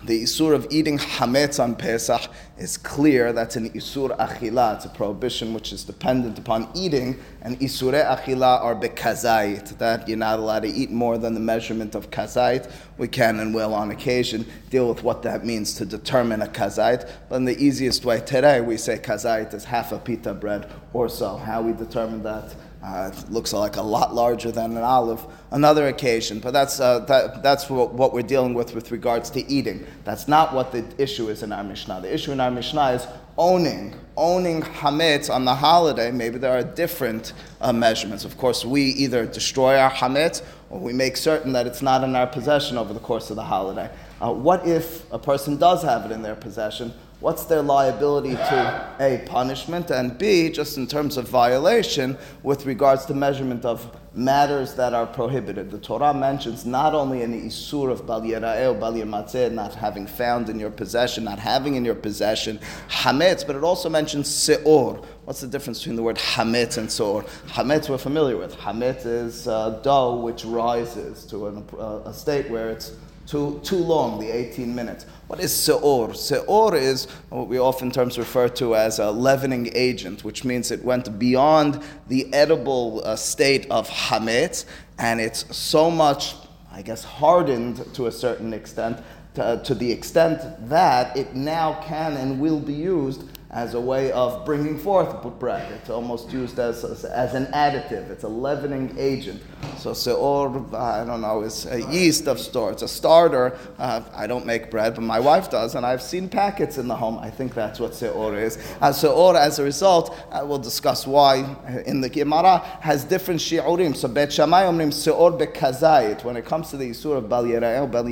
The 0.04 0.24
isur 0.24 0.52
of 0.52 0.66
eating 0.68 0.98
hametz 0.98 1.62
on 1.62 1.76
Pesach 1.76 2.22
is 2.58 2.76
clear. 2.76 3.32
That's 3.32 3.54
an 3.54 3.70
isur 3.70 4.16
achila. 4.18 4.74
It's 4.74 4.84
a 4.84 4.88
prohibition 4.88 5.54
which 5.54 5.72
is 5.72 5.84
dependent 5.84 6.40
upon 6.40 6.68
eating. 6.74 7.20
And 7.40 7.56
isure 7.60 8.04
achila 8.04 8.60
are 8.60 8.74
bekazait. 8.74 9.78
That 9.78 10.08
you're 10.08 10.18
not 10.18 10.40
allowed 10.40 10.64
to 10.64 10.68
eat 10.68 10.90
more 10.90 11.18
than 11.18 11.34
the 11.34 11.40
measurement 11.40 11.94
of 11.94 12.10
kazait. 12.10 12.68
We 12.98 13.06
can 13.06 13.38
and 13.38 13.54
will 13.54 13.74
on 13.74 13.92
occasion 13.92 14.44
deal 14.70 14.88
with 14.88 15.04
what 15.04 15.22
that 15.22 15.46
means 15.46 15.74
to 15.74 15.84
determine 15.84 16.42
a 16.42 16.48
kazait. 16.48 17.08
But 17.28 17.36
in 17.36 17.44
the 17.44 17.64
easiest 17.64 18.04
way 18.04 18.18
today, 18.18 18.60
we 18.60 18.78
say 18.78 18.98
kazait 18.98 19.54
is 19.54 19.64
half 19.64 19.92
a 19.92 20.00
pita 20.00 20.34
bread 20.34 20.68
or 20.92 21.08
so. 21.08 21.36
How 21.36 21.62
we 21.62 21.74
determine 21.74 22.24
that 22.24 22.56
uh, 22.82 23.12
it 23.12 23.30
looks 23.30 23.52
like 23.52 23.76
a 23.76 23.82
lot 23.82 24.14
larger 24.14 24.50
than 24.50 24.76
an 24.76 24.82
olive. 24.82 25.24
Another 25.52 25.86
occasion, 25.86 26.40
but 26.40 26.52
that's, 26.52 26.80
uh, 26.80 27.00
that, 27.00 27.42
that's 27.42 27.70
what, 27.70 27.94
what 27.94 28.12
we're 28.12 28.22
dealing 28.22 28.54
with 28.54 28.74
with 28.74 28.90
regards 28.90 29.30
to 29.30 29.48
eating. 29.48 29.86
That's 30.04 30.26
not 30.26 30.52
what 30.52 30.72
the 30.72 30.84
issue 30.98 31.28
is 31.28 31.42
in 31.42 31.52
our 31.52 31.62
Mishnah. 31.62 32.00
The 32.00 32.12
issue 32.12 32.32
in 32.32 32.40
our 32.40 32.50
Mishnah 32.50 32.90
is 32.90 33.06
owning, 33.38 33.94
owning 34.16 34.62
hametz 34.62 35.32
on 35.32 35.44
the 35.44 35.54
holiday. 35.54 36.10
Maybe 36.10 36.38
there 36.38 36.52
are 36.52 36.64
different 36.64 37.34
uh, 37.60 37.72
measurements. 37.72 38.24
Of 38.24 38.36
course, 38.36 38.64
we 38.64 38.82
either 38.82 39.26
destroy 39.26 39.78
our 39.78 39.90
hametz 39.90 40.42
or 40.68 40.80
we 40.80 40.92
make 40.92 41.16
certain 41.16 41.52
that 41.52 41.66
it's 41.66 41.82
not 41.82 42.02
in 42.02 42.16
our 42.16 42.26
possession 42.26 42.76
over 42.78 42.92
the 42.92 43.00
course 43.00 43.30
of 43.30 43.36
the 43.36 43.44
holiday. 43.44 43.90
Uh, 44.20 44.32
what 44.32 44.66
if 44.66 45.10
a 45.12 45.18
person 45.18 45.56
does 45.56 45.82
have 45.82 46.04
it 46.04 46.12
in 46.12 46.22
their 46.22 46.34
possession? 46.34 46.92
What's 47.22 47.44
their 47.44 47.62
liability 47.62 48.34
to 48.34 48.94
A, 48.98 49.22
punishment, 49.26 49.90
and 49.90 50.18
B, 50.18 50.50
just 50.50 50.76
in 50.76 50.88
terms 50.88 51.16
of 51.16 51.28
violation 51.28 52.18
with 52.42 52.66
regards 52.66 53.06
to 53.06 53.14
measurement 53.14 53.64
of 53.64 53.96
matters 54.14 54.74
that 54.74 54.92
are 54.92 55.06
prohibited. 55.06 55.70
The 55.70 55.78
Torah 55.78 56.12
mentions 56.12 56.66
not 56.66 56.94
only 56.94 57.22
an 57.22 57.48
isur 57.48 57.90
of 57.90 58.06
bal 58.06 58.22
yera'eh 58.22 58.78
bal 58.78 58.92
yematzeh, 58.92 59.52
not 59.52 59.74
having 59.74 60.06
found 60.06 60.50
in 60.50 60.58
your 60.58 60.70
possession, 60.70 61.24
not 61.24 61.38
having 61.38 61.76
in 61.76 61.84
your 61.84 61.94
possession, 61.94 62.58
hametz, 62.88 63.46
but 63.46 63.56
it 63.56 63.62
also 63.62 63.88
mentions 63.88 64.28
seor. 64.28 65.04
What's 65.24 65.40
the 65.40 65.46
difference 65.46 65.78
between 65.78 65.96
the 65.96 66.02
word 66.02 66.16
hametz 66.16 66.76
and 66.76 66.88
seor? 66.88 67.24
Hametz 67.46 67.88
we're 67.88 67.98
familiar 67.98 68.36
with. 68.36 68.56
Hametz 68.56 69.06
is 69.06 69.46
uh, 69.46 69.80
dough 69.82 70.16
which 70.16 70.44
rises 70.44 71.24
to 71.26 71.46
an, 71.46 71.64
uh, 71.78 72.00
a 72.04 72.12
state 72.12 72.50
where 72.50 72.68
it's 72.68 72.92
too, 73.32 73.58
too 73.64 73.78
long, 73.78 74.20
the 74.20 74.30
18 74.30 74.74
minutes. 74.74 75.06
What 75.26 75.40
is 75.40 75.54
se'or? 75.54 76.12
Se'or 76.12 76.76
is 76.76 77.06
what 77.30 77.48
we 77.48 77.58
oftentimes 77.58 78.18
refer 78.18 78.46
to 78.50 78.76
as 78.76 78.98
a 78.98 79.10
leavening 79.10 79.70
agent, 79.74 80.22
which 80.22 80.44
means 80.44 80.70
it 80.70 80.84
went 80.84 81.18
beyond 81.18 81.82
the 82.08 82.30
edible 82.34 83.00
uh, 83.06 83.16
state 83.16 83.66
of 83.70 83.88
hametz, 83.88 84.66
and 84.98 85.18
it's 85.18 85.56
so 85.56 85.90
much, 85.90 86.34
I 86.70 86.82
guess, 86.82 87.04
hardened 87.04 87.94
to 87.94 88.06
a 88.06 88.12
certain 88.12 88.52
extent, 88.52 88.98
to, 89.32 89.62
to 89.64 89.74
the 89.74 89.90
extent 89.90 90.68
that 90.68 91.16
it 91.16 91.34
now 91.34 91.80
can 91.84 92.18
and 92.18 92.38
will 92.38 92.60
be 92.60 92.74
used 92.74 93.22
as 93.52 93.74
a 93.74 93.80
way 93.80 94.10
of 94.12 94.46
bringing 94.46 94.78
forth 94.78 95.22
bread. 95.38 95.70
It's 95.72 95.90
almost 95.90 96.32
used 96.32 96.58
as, 96.58 96.84
as, 96.84 97.04
as 97.04 97.34
an 97.34 97.46
additive. 97.46 98.08
It's 98.08 98.24
a 98.24 98.28
leavening 98.28 98.94
agent. 98.98 99.42
So 99.76 99.90
seor, 99.92 100.72
I 100.74 101.04
don't 101.04 101.20
know, 101.20 101.42
is 101.42 101.66
a 101.66 101.82
yeast 101.92 102.28
of 102.28 102.40
store. 102.40 102.72
It's 102.72 102.82
a 102.82 102.88
starter. 102.88 103.58
Uh, 103.78 104.02
I 104.14 104.26
don't 104.26 104.46
make 104.46 104.70
bread, 104.70 104.94
but 104.94 105.02
my 105.02 105.20
wife 105.20 105.50
does, 105.50 105.74
and 105.74 105.84
I've 105.84 106.00
seen 106.00 106.28
packets 106.28 106.78
in 106.78 106.88
the 106.88 106.96
home. 106.96 107.18
I 107.18 107.30
think 107.30 107.54
that's 107.54 107.78
what 107.78 107.92
seor 107.92 108.40
is. 108.40 108.56
Uh, 108.80 108.90
seor, 108.90 109.34
as 109.34 109.58
a 109.58 109.64
result, 109.64 110.16
uh, 110.30 110.42
we'll 110.46 110.58
discuss 110.58 111.06
why 111.06 111.44
in 111.86 112.00
the 112.00 112.08
Gemara, 112.08 112.58
has 112.80 113.04
different 113.04 113.40
shi'urim. 113.40 113.94
So 113.94 114.08
Bet 114.08 114.32
Shammai 114.32 114.64
seor 114.64 115.38
bekazayit. 115.38 116.24
When 116.24 116.36
it 116.36 116.46
comes 116.46 116.70
to 116.70 116.76
the 116.76 116.90
Yisur 116.90 117.18
of 117.18 117.28
Bal 117.28 117.44
Yera'el, 117.44 117.90
Bal 117.90 118.04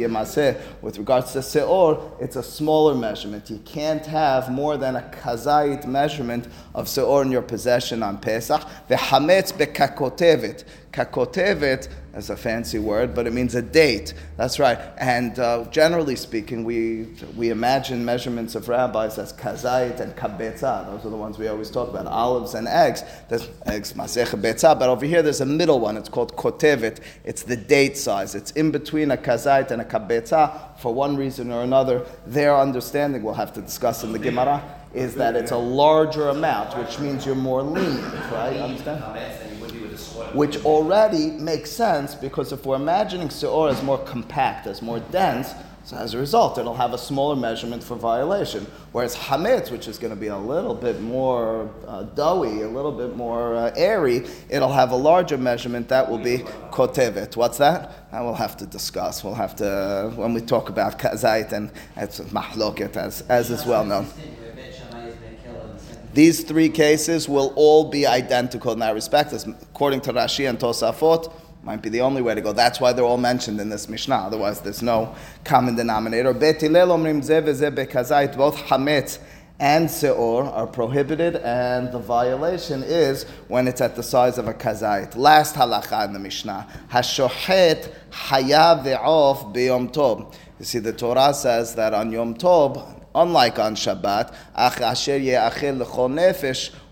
with 0.83 0.99
regards 0.99 1.33
to 1.33 1.39
seor, 1.39 2.13
it's 2.21 2.37
a 2.37 2.43
smaller 2.43 2.95
measurement. 2.95 3.49
You 3.49 3.59
can't 3.65 4.05
have 4.05 4.51
more 4.51 4.77
than 4.77 4.97
a 4.97 5.03
kazait 5.31 5.87
measurement 5.87 6.49
of 6.75 6.87
seor 6.87 7.23
in 7.23 7.31
your 7.31 7.43
possession 7.43 8.03
on 8.03 8.19
Pesach. 8.19 8.63
V'hametz 8.89 9.53
bekakotevet. 9.53 10.65
Kakotevet 10.93 11.89
is 12.17 12.31
a 12.31 12.37
fancy 12.37 12.81
word, 12.81 13.15
but 13.15 13.25
it 13.25 13.33
means 13.33 13.55
a 13.55 13.63
date. 13.63 14.15
That's 14.37 14.59
right. 14.59 14.79
And 14.99 15.39
uh, 15.39 15.67
generally 15.71 16.17
speaking, 16.17 16.65
we, 16.65 17.07
we 17.37 17.51
imagine 17.51 18.05
measurements 18.05 18.57
of 18.57 18.69
rabbis 18.69 19.17
as 19.17 19.33
kazait 19.33 20.01
and 20.01 20.17
kabetza. 20.17 20.87
Those 20.87 21.07
are 21.07 21.11
the 21.11 21.17
ones 21.17 21.39
we 21.39 21.47
always 21.47 21.71
talk 21.71 21.89
about, 21.89 22.07
olives 22.07 22.55
and 22.55 22.67
eggs. 22.67 23.05
There's 23.29 23.49
eggs, 23.67 23.93
masech 23.93 24.31
betza. 24.41 24.77
But 24.77 24.89
over 24.89 25.07
here, 25.07 25.23
there's 25.23 25.41
a 25.41 25.47
middle 25.47 25.79
one. 25.79 25.97
It's 25.97 26.09
called 26.09 26.35
kotevet. 26.35 26.99
It's 27.25 27.45
the 27.45 27.57
date 27.57 27.97
size. 27.97 28.35
It's 28.35 28.51
in 28.53 28.73
between 28.73 29.13
a 29.13 29.17
kazait 29.17 29.71
and 29.71 29.81
a 29.81 29.85
kabetza. 29.85 30.77
For 30.81 30.93
one 30.93 31.17
reason 31.17 31.53
or 31.53 31.63
another, 31.63 32.05
their 32.27 32.57
understanding, 32.57 33.23
we'll 33.23 33.35
have 33.35 33.53
to 33.53 33.63
discuss 33.63 34.03
in 34.03 34.13
the 34.13 34.19
Gemara, 34.19 34.61
is 34.95 35.15
that 35.15 35.37
it's 35.37 35.53
a 35.53 35.57
larger 35.57 36.29
amount, 36.29 36.77
which 36.77 36.99
means 36.99 37.25
you're 37.25 37.35
more 37.35 37.63
lenient, 37.63 38.15
right? 38.33 38.57
Understand? 38.57 39.03
which 40.33 40.65
already 40.65 41.31
makes 41.33 41.71
sense 41.71 42.15
because 42.15 42.53
if 42.53 42.65
we're 42.65 42.77
imagining 42.77 43.29
Seor 43.29 43.71
as 43.71 43.83
more 43.83 43.99
compact, 43.99 44.67
as 44.67 44.83
more 44.83 45.01
dense, 45.01 45.55
so 45.83 45.97
as 45.97 46.13
a 46.15 46.19
result, 46.19 46.59
it'll 46.59 46.75
have 46.75 46.93
a 46.93 46.99
smaller 46.99 47.35
measurement 47.35 47.83
for 47.83 47.97
violation. 47.97 48.67
Whereas 48.93 49.17
Hametz, 49.17 49.71
which 49.71 49.89
is 49.89 49.99
going 49.99 50.15
to 50.15 50.21
be 50.21 50.27
a 50.27 50.37
little 50.37 50.75
bit 50.75 51.01
more 51.01 51.71
uh, 51.89 52.03
doughy, 52.03 52.63
a 52.63 52.69
little 52.69 52.93
bit 52.93 53.17
more 53.17 53.57
uh, 53.57 53.73
airy, 53.75 54.27
it'll 54.51 54.73
have 54.73 54.93
a 54.93 54.97
larger 54.97 55.39
measurement. 55.39 55.89
That 55.89 56.09
will 56.09 56.19
be 56.19 56.39
Kotevet. 56.71 57.35
What's 57.35 57.59
that? 57.59 58.11
That 58.13 58.23
we'll 58.23 58.35
have 58.35 58.59
to 58.59 58.67
discuss. 58.67 59.25
We'll 59.25 59.35
have 59.35 59.57
to, 59.57 60.13
when 60.17 60.35
we 60.35 60.43
talk 60.43 60.69
about 60.69 60.99
Kazait 60.99 61.53
and 61.53 61.73
it's 61.97 62.21
Mahloket, 62.21 62.97
as, 62.97 63.23
as 63.23 63.51
is 63.51 63.65
well 63.65 63.85
known. 63.85 64.07
These 66.13 66.45
three 66.45 66.69
cases 66.69 67.29
will 67.29 67.53
all 67.55 67.91
be 67.91 68.07
identical 68.07 68.73
in 68.73 68.81
that 68.81 68.95
respect, 68.95 69.33
as 69.33 69.47
according 69.47 70.01
to 70.03 70.13
Rashi 70.13 70.49
and 70.49 70.59
Tosafot. 70.59 71.33
Might 71.63 71.83
be 71.83 71.89
the 71.89 72.01
only 72.01 72.23
way 72.23 72.35
to 72.35 72.41
go. 72.41 72.53
That's 72.53 72.81
why 72.81 72.93
they're 72.93 73.05
all 73.05 73.19
mentioned 73.19 73.61
in 73.61 73.69
this 73.69 73.89
Mishnah. 73.89 74.15
Otherwise, 74.15 74.61
there's 74.61 74.83
no 74.83 75.15
common 75.45 75.77
denominator. 75.77 76.33
Both 76.33 76.59
hametz 76.59 77.29
and 79.61 79.89
seor 79.89 80.51
are 80.51 80.67
prohibited, 80.67 81.37
and 81.37 81.93
the 81.93 81.99
violation 81.99 82.83
is 82.83 83.25
when 83.49 83.69
it's 83.69 83.83
at 83.83 83.95
the 83.95 84.03
size 84.03 84.39
of 84.39 84.49
a 84.49 84.55
kazait. 84.55 85.15
Last 85.17 85.55
halacha 85.55 86.07
in 86.07 86.15
the 86.15 86.19
Mishnah: 86.19 86.67
Hashochet 86.91 87.93
hayav 88.11 88.83
ve'of 88.83 89.55
beyom 89.55 89.93
tov. 89.93 90.35
You 90.59 90.65
see, 90.65 90.79
the 90.79 90.95
Torah 90.95 91.35
says 91.35 91.75
that 91.75 91.93
on 91.93 92.11
Yom 92.11 92.37
Tov, 92.37 93.00
unlike 93.15 93.59
on 93.59 93.77
Shabbat. 93.77 94.35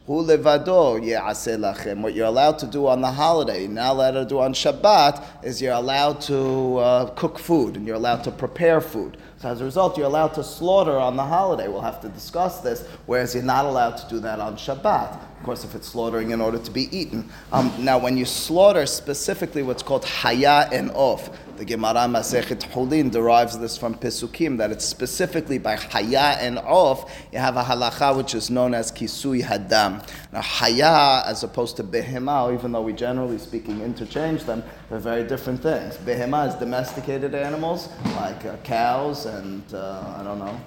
What 0.08 2.14
you're 2.14 2.26
allowed 2.26 2.58
to 2.60 2.66
do 2.66 2.86
on 2.86 3.02
the 3.02 3.12
holiday, 3.12 3.62
you're 3.62 3.70
not 3.70 3.92
allowed 3.92 4.10
to 4.12 4.24
do 4.24 4.38
on 4.38 4.54
Shabbat, 4.54 5.44
is 5.44 5.60
you're 5.60 5.74
allowed 5.74 6.22
to 6.22 6.78
uh, 6.78 7.10
cook 7.10 7.38
food, 7.38 7.76
and 7.76 7.86
you're 7.86 7.96
allowed 7.96 8.24
to 8.24 8.30
prepare 8.30 8.80
food. 8.80 9.18
So 9.36 9.50
as 9.50 9.60
a 9.60 9.64
result, 9.64 9.98
you're 9.98 10.06
allowed 10.06 10.32
to 10.34 10.42
slaughter 10.42 10.96
on 10.96 11.16
the 11.16 11.24
holiday. 11.24 11.68
We'll 11.68 11.82
have 11.82 12.00
to 12.00 12.08
discuss 12.08 12.60
this, 12.60 12.86
whereas 13.04 13.34
you're 13.34 13.44
not 13.44 13.66
allowed 13.66 13.98
to 13.98 14.08
do 14.08 14.18
that 14.20 14.40
on 14.40 14.56
Shabbat. 14.56 15.20
Of 15.38 15.44
course, 15.44 15.62
if 15.62 15.74
it's 15.74 15.88
slaughtering 15.88 16.30
in 16.30 16.40
order 16.40 16.58
to 16.58 16.70
be 16.70 16.88
eaten. 16.96 17.28
Um, 17.52 17.70
now, 17.78 17.98
when 17.98 18.16
you 18.16 18.24
slaughter 18.24 18.86
specifically 18.86 19.62
what's 19.62 19.82
called 19.82 20.06
haya 20.06 20.70
and 20.72 20.90
off, 20.92 21.28
the 21.58 21.64
Gemara 21.64 22.06
Masechet 22.06 22.60
Hulin 22.70 23.10
derives 23.10 23.58
this 23.58 23.76
from 23.76 23.96
Pesukim, 23.96 24.58
that 24.58 24.70
it's 24.70 24.84
specifically 24.84 25.58
by 25.58 25.74
Haya 25.74 26.38
and 26.38 26.56
Of, 26.58 27.10
you 27.32 27.40
have 27.40 27.56
a 27.56 27.64
halacha 27.64 28.16
which 28.16 28.32
is 28.36 28.48
known 28.48 28.74
as 28.74 28.92
Kisui 28.92 29.42
Hadam. 29.42 30.06
Now, 30.32 30.40
Haya, 30.40 31.24
as 31.26 31.42
opposed 31.42 31.76
to 31.78 31.82
Behema, 31.82 32.54
even 32.54 32.70
though 32.70 32.82
we 32.82 32.92
generally 32.92 33.38
speaking 33.38 33.80
interchange 33.80 34.44
them, 34.44 34.62
they're 34.88 35.00
very 35.00 35.24
different 35.24 35.60
things. 35.60 35.96
Behema 35.96 36.48
is 36.48 36.54
domesticated 36.54 37.34
animals, 37.34 37.88
like 38.14 38.44
uh, 38.44 38.56
cows 38.58 39.26
and, 39.26 39.64
uh, 39.74 40.14
I 40.16 40.22
don't 40.22 40.38
know, 40.38 40.60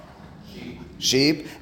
sheep, 0.52 0.78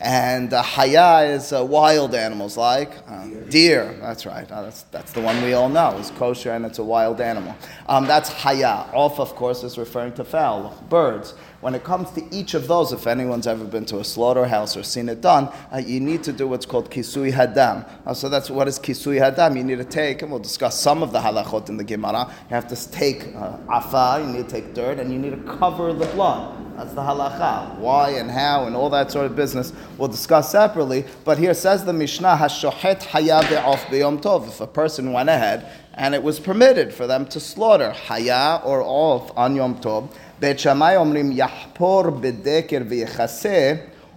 and 0.00 0.52
uh, 0.52 0.62
haya 0.62 1.24
is 1.24 1.52
uh, 1.52 1.64
wild 1.64 2.14
animals 2.14 2.56
like 2.56 2.92
uh, 3.08 3.26
deer. 3.48 3.96
That's 4.00 4.26
right. 4.26 4.50
Uh, 4.50 4.62
that's, 4.62 4.82
that's 4.90 5.12
the 5.12 5.20
one 5.20 5.42
we 5.42 5.54
all 5.54 5.68
know. 5.68 5.96
It's 5.98 6.10
kosher 6.10 6.52
and 6.52 6.66
it's 6.66 6.78
a 6.78 6.84
wild 6.84 7.20
animal. 7.20 7.54
Um, 7.86 8.06
that's 8.06 8.28
haya. 8.28 8.86
Off, 8.92 9.18
of 9.18 9.34
course, 9.34 9.64
is 9.64 9.78
referring 9.78 10.12
to 10.14 10.24
fowl, 10.24 10.76
birds. 10.88 11.34
When 11.60 11.74
it 11.74 11.84
comes 11.84 12.10
to 12.12 12.24
each 12.34 12.54
of 12.54 12.68
those, 12.68 12.90
if 12.90 13.06
anyone's 13.06 13.46
ever 13.46 13.64
been 13.66 13.84
to 13.86 13.98
a 13.98 14.04
slaughterhouse 14.04 14.78
or 14.78 14.82
seen 14.82 15.10
it 15.10 15.20
done, 15.20 15.50
uh, 15.70 15.76
you 15.76 16.00
need 16.00 16.22
to 16.24 16.32
do 16.32 16.48
what's 16.48 16.64
called 16.64 16.90
kisui 16.90 17.32
hadam. 17.32 17.86
Uh, 18.06 18.14
so 18.14 18.30
that's 18.30 18.48
what 18.48 18.66
is 18.66 18.78
kisui 18.78 19.20
hadam. 19.20 19.58
You 19.58 19.64
need 19.64 19.76
to 19.76 19.84
take, 19.84 20.22
and 20.22 20.30
we'll 20.30 20.40
discuss 20.40 20.80
some 20.80 21.02
of 21.02 21.12
the 21.12 21.20
halachot 21.20 21.68
in 21.68 21.76
the 21.76 21.84
Gemara. 21.84 22.34
You 22.48 22.54
have 22.54 22.66
to 22.68 22.90
take 22.90 23.34
uh, 23.36 23.58
afa, 23.68 24.24
you 24.24 24.32
need 24.32 24.48
to 24.48 24.50
take 24.50 24.72
dirt, 24.72 24.98
and 24.98 25.12
you 25.12 25.18
need 25.18 25.32
to 25.32 25.58
cover 25.58 25.92
the 25.92 26.06
blood. 26.06 26.56
That's 26.78 26.94
the 26.94 27.02
halacha. 27.02 27.76
Why 27.76 28.12
and 28.12 28.30
how 28.30 28.64
and 28.64 28.74
all 28.74 28.88
that 28.88 29.12
sort 29.12 29.26
of 29.26 29.36
business 29.36 29.74
we'll 29.98 30.08
discuss 30.08 30.50
separately. 30.50 31.04
But 31.24 31.36
here 31.36 31.52
says 31.52 31.84
the 31.84 31.92
Mishnah, 31.92 32.38
Hashohet 32.40 33.02
haya 33.02 33.42
be'of 33.50 33.84
be'yom 33.90 34.22
tov. 34.22 34.48
If 34.48 34.62
a 34.62 34.66
person 34.66 35.12
went 35.12 35.28
ahead 35.28 35.70
and 35.92 36.14
it 36.14 36.22
was 36.22 36.40
permitted 36.40 36.94
for 36.94 37.06
them 37.06 37.26
to 37.26 37.38
slaughter 37.38 37.90
haya 37.90 38.62
or 38.64 38.82
off 38.82 39.30
on 39.36 39.54
Yom 39.56 39.78
Tov, 39.80 40.10
בית 40.40 40.58
שמאי 40.58 40.96
אומרים 40.96 41.30
יחפור 41.32 42.02
בדקר 42.10 42.78
ויכסה 42.88 43.72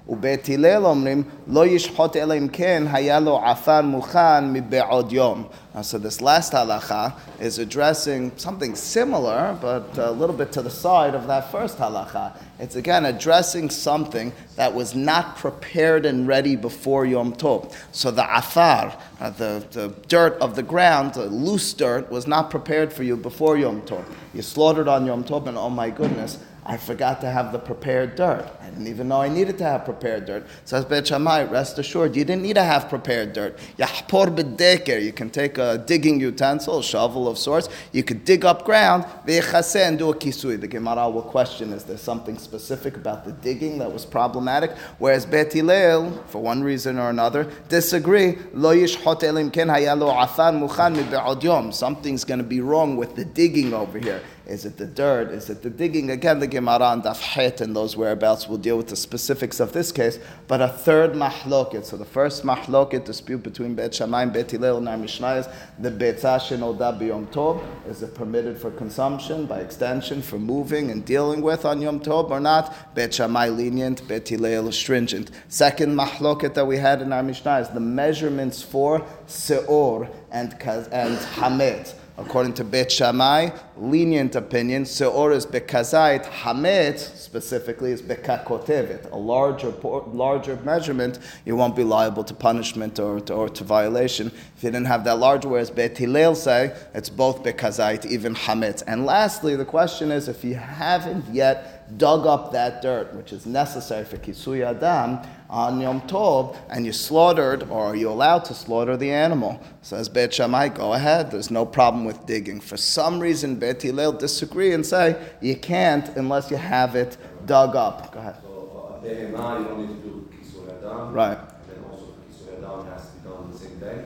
ובית 0.08 0.48
הלל 0.48 0.86
אומרים 0.86 1.22
לא 1.46 1.66
ישחוט 1.66 2.16
אלא 2.16 2.34
אם 2.38 2.48
כן 2.52 2.84
היה 2.92 3.20
לו 3.20 3.40
עפר 3.44 3.82
מוכן 3.82 4.52
מבעוד 4.52 5.12
יום. 5.12 5.44
So 5.80 5.96
this 5.96 6.20
last 6.20 6.52
halacha 6.54 7.12
is 7.38 7.60
addressing 7.60 8.32
something 8.36 8.74
similar, 8.74 9.56
but 9.60 9.96
a 9.96 10.10
little 10.10 10.34
bit 10.34 10.50
to 10.52 10.62
the 10.62 10.70
side 10.70 11.14
of 11.14 11.28
that 11.28 11.52
first 11.52 11.78
halacha. 11.78 12.32
It's 12.58 12.74
again 12.74 13.04
addressing 13.06 13.70
something 13.70 14.32
that 14.56 14.74
was 14.74 14.96
not 14.96 15.36
prepared 15.36 16.04
and 16.04 16.26
ready 16.26 16.56
before 16.56 17.06
Yom 17.06 17.32
Tov. 17.32 17.72
So 17.92 18.10
the 18.10 18.26
afar, 18.36 18.96
uh, 19.20 19.30
the, 19.30 19.64
the 19.70 19.94
dirt 20.08 20.36
of 20.40 20.56
the 20.56 20.64
ground, 20.64 21.14
the 21.14 21.26
loose 21.26 21.72
dirt, 21.74 22.10
was 22.10 22.26
not 22.26 22.50
prepared 22.50 22.92
for 22.92 23.04
you 23.04 23.16
before 23.16 23.56
Yom 23.56 23.82
Tov. 23.82 24.04
You 24.34 24.42
slaughtered 24.42 24.88
on 24.88 25.06
Yom 25.06 25.22
Tov, 25.22 25.46
and 25.46 25.56
oh 25.56 25.70
my 25.70 25.90
goodness, 25.90 26.38
I 26.65 26.77
forgot 26.77 27.19
to 27.21 27.29
have 27.29 27.51
the 27.51 27.59
prepared 27.59 28.15
dirt. 28.15 28.49
I 28.61 28.69
didn't 28.69 28.87
even 28.87 29.09
know 29.09 29.21
I 29.21 29.27
needed 29.27 29.57
to 29.57 29.65
have 29.65 29.83
prepared 29.83 30.25
dirt. 30.25 30.45
Says 30.63 30.85
Beit 30.85 31.07
Shammai, 31.07 31.43
rest 31.43 31.77
assured, 31.77 32.15
you 32.15 32.23
didn't 32.23 32.43
need 32.43 32.55
to 32.55 32.63
have 32.63 32.87
prepared 32.87 33.33
dirt. 33.33 33.57
Yahpor 33.77 34.33
b'deker, 34.33 35.01
you 35.01 35.11
can 35.11 35.29
take 35.29 35.57
a 35.57 35.77
digging 35.77 36.19
utensil, 36.21 36.79
a 36.79 36.83
shovel 36.83 37.27
of 37.27 37.37
sorts, 37.37 37.67
you 37.91 38.01
could 38.03 38.23
dig 38.23 38.45
up 38.45 38.63
ground, 38.63 39.03
ve'chaseh, 39.27 39.87
and 39.87 39.99
do 39.99 40.09
a 40.09 40.15
kisui. 40.15 40.59
The 40.59 40.67
Gemara 40.67 41.09
will 41.09 41.21
question, 41.21 41.73
is 41.73 41.83
there 41.83 41.97
something 41.97 42.37
specific 42.37 42.95
about 42.95 43.25
the 43.25 43.33
digging 43.33 43.77
that 43.79 43.91
was 43.91 44.05
problematic? 44.05 44.71
Whereas 44.99 45.25
Beit 45.25 45.51
Hillel, 45.51 46.11
for 46.27 46.41
one 46.41 46.63
reason 46.63 46.97
or 46.97 47.09
another, 47.09 47.51
disagree. 47.67 48.37
Lo 48.53 48.73
yishhot 48.73 49.23
elim 49.23 49.51
ken 49.51 49.67
hayalo 49.67 50.13
afan 50.15 50.61
mi 50.61 51.71
Something's 51.71 52.23
going 52.23 52.39
to 52.39 52.45
be 52.45 52.61
wrong 52.61 52.95
with 52.95 53.15
the 53.15 53.25
digging 53.25 53.73
over 53.73 53.99
here. 53.99 54.21
Is 54.53 54.65
it 54.65 54.77
the 54.77 54.85
dirt? 54.85 55.31
Is 55.31 55.49
it 55.49 55.63
the 55.63 55.69
digging? 55.71 56.11
Again, 56.11 56.37
the 56.37 56.45
Gemara 56.45 56.91
and 56.91 57.01
Daf 57.01 57.59
and 57.59 57.75
those 57.75 57.97
whereabouts 57.97 58.47
will 58.47 58.59
deal 58.59 58.77
with 58.77 58.87
the 58.87 58.95
specifics 58.95 59.59
of 59.59 59.73
this 59.73 59.91
case. 59.91 60.19
But 60.47 60.61
a 60.61 60.67
third 60.67 61.13
mahloket. 61.13 61.85
So 61.85 61.97
the 61.97 62.05
first 62.05 62.43
mahloket 62.43 63.03
dispute 63.03 63.41
between 63.41 63.73
Bet 63.73 63.95
Shammai 63.95 64.21
and 64.21 64.31
Bet 64.31 64.51
Hillel 64.51 64.77
and 64.77 64.87
our 64.87 64.95
Mishnah 64.95 65.33
is 65.37 65.47
the 65.79 65.89
Betzah 65.89 66.39
Shenoda 66.39 66.99
B'Yom 66.99 67.25
Tov. 67.33 67.63
Is 67.87 68.03
it 68.03 68.13
permitted 68.13 68.59
for 68.59 68.69
consumption, 68.69 69.47
by 69.47 69.59
extension, 69.59 70.21
for 70.21 70.37
moving 70.37 70.91
and 70.91 71.03
dealing 71.03 71.41
with 71.41 71.65
on 71.65 71.81
Yom 71.81 71.99
Tov 71.99 72.29
or 72.29 72.39
not? 72.39 72.93
Bet 72.93 73.15
Shammai 73.15 73.49
lenient, 73.49 74.07
Bet 74.07 74.29
Hillel 74.29 74.71
stringent. 74.71 75.31
Second 75.47 75.97
mahloket 75.97 76.53
that 76.53 76.67
we 76.67 76.77
had 76.77 77.01
in 77.01 77.11
our 77.11 77.23
Mishnah 77.23 77.57
is 77.57 77.69
the 77.69 77.79
measurements 77.79 78.61
for 78.61 79.03
Seor 79.27 80.13
and, 80.31 80.53
and 80.61 81.17
Hamet. 81.17 81.95
According 82.15 82.53
to 82.55 82.63
Bet 82.63 82.91
Shammai, 82.91 83.49
lenient 83.75 84.35
opinion. 84.35 84.83
Seor 84.83 85.33
is 85.33 85.47
bekazait. 85.47 86.25
Hametz 86.25 87.15
specifically 87.17 87.91
is 87.91 88.03
bekakotevet. 88.03 89.11
A 89.11 89.15
larger, 89.15 89.71
larger 89.71 90.55
measurement, 90.57 91.17
you 91.43 91.55
won't 91.55 91.75
be 91.75 91.83
liable 91.83 92.23
to 92.23 92.35
punishment 92.35 92.99
or 92.99 93.19
or 93.31 93.49
to 93.49 93.63
violation 93.63 94.31
if 94.63 94.67
you 94.67 94.71
didn't 94.71 94.87
have 94.87 95.03
that 95.03 95.19
large. 95.19 95.45
Whereas 95.45 95.69
Bet 95.69 95.97
Hillel 95.97 96.35
say 96.35 96.73
it's 96.93 97.09
both 97.09 97.43
bekazait, 97.43 98.05
even 98.05 98.33
hametz. 98.33 98.81
And 98.87 99.05
lastly, 99.05 99.57
the 99.57 99.65
question 99.65 100.09
is 100.09 100.29
if 100.29 100.45
you 100.45 100.55
haven't 100.55 101.25
yet 101.33 101.97
dug 101.97 102.25
up 102.25 102.53
that 102.53 102.81
dirt, 102.81 103.13
which 103.13 103.33
is 103.33 103.45
necessary 103.45 104.05
for 104.05 104.15
kisui 104.17 104.65
adam 104.65 105.19
on 105.49 105.81
Yom 105.81 105.99
Tov, 106.01 106.55
and 106.69 106.85
you 106.85 106.93
slaughtered, 106.93 107.63
or 107.63 107.87
are 107.87 107.95
you 107.95 108.09
allowed 108.09 108.45
to 108.45 108.53
slaughter 108.53 108.95
the 108.95 109.11
animal? 109.11 109.61
Says 109.81 110.07
Bet 110.07 110.33
Shammai, 110.33 110.69
go 110.69 110.93
ahead. 110.93 111.29
There's 111.29 111.51
no 111.51 111.65
problem 111.65 112.05
with 112.05 112.25
digging. 112.25 112.61
For 112.61 112.77
some 112.77 113.19
reason, 113.19 113.57
Bet 113.57 113.81
Hillel 113.81 114.13
disagree 114.13 114.73
and 114.73 114.85
say 114.85 115.21
you 115.41 115.57
can't 115.57 116.07
unless 116.15 116.49
you 116.49 116.57
have 116.57 116.95
it 116.95 117.17
dug 117.45 117.75
up. 117.75 118.13
Go 118.13 118.19
ahead. 118.19 118.37
So, 118.41 119.01
uh, 119.03 119.05
you 119.05 119.31
don't 119.33 119.77
need 119.77 119.87
to 119.87 119.93
do 120.07 120.29
kisui 120.31 120.77
adam. 120.77 121.11
Right. 121.11 121.37
And 121.37 121.83
then 121.83 121.83
also 121.91 122.15
kisui 122.31 122.57
adam 122.57 122.87
has 122.87 123.09
to 123.09 123.17
be 123.17 123.29
done 123.29 123.51
the 123.51 123.57
same 123.57 123.79
day. 123.79 124.05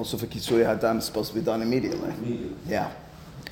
Also 0.00 0.16
for 0.16 0.24
kisui 0.24 0.64
adam, 0.64 0.96
it's 0.96 1.04
supposed 1.04 1.28
to 1.28 1.34
be 1.38 1.44
done 1.44 1.60
immediately. 1.60 2.08
Immediately. 2.08 2.56
Yeah. 2.66 2.90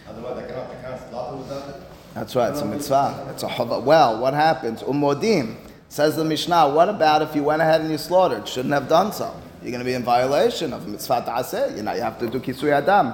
Otherwise, 0.08 0.40
they 0.40 0.48
cannot, 0.48 0.80
cannot 0.80 1.10
slaughter 1.10 1.36
without 1.36 1.68
it. 1.68 1.82
That's 2.14 2.34
right, 2.34 2.50
it's 2.50 2.62
a 2.62 2.64
mitzvah. 2.64 3.28
It's 3.34 3.42
a 3.42 3.48
chava. 3.48 3.82
Well, 3.82 4.18
what 4.18 4.32
happens? 4.32 4.82
Umodim. 4.82 5.56
Says 5.90 6.16
the 6.16 6.24
Mishnah, 6.24 6.70
what 6.70 6.88
about 6.88 7.20
if 7.20 7.36
you 7.36 7.42
went 7.42 7.60
ahead 7.60 7.82
and 7.82 7.90
you 7.90 7.98
slaughtered? 7.98 8.48
Shouldn't 8.48 8.72
have 8.72 8.88
done 8.88 9.12
so. 9.12 9.30
You're 9.60 9.72
going 9.72 9.80
to 9.80 9.84
be 9.84 9.92
in 9.92 10.02
violation 10.02 10.72
of 10.72 10.88
mitzvah 10.88 11.22
ta'aseh. 11.26 11.76
You 11.76 11.82
know, 11.82 11.92
you 11.92 12.00
have 12.00 12.18
to 12.20 12.30
do 12.30 12.40
kisui 12.40 12.72
adam. 12.72 13.12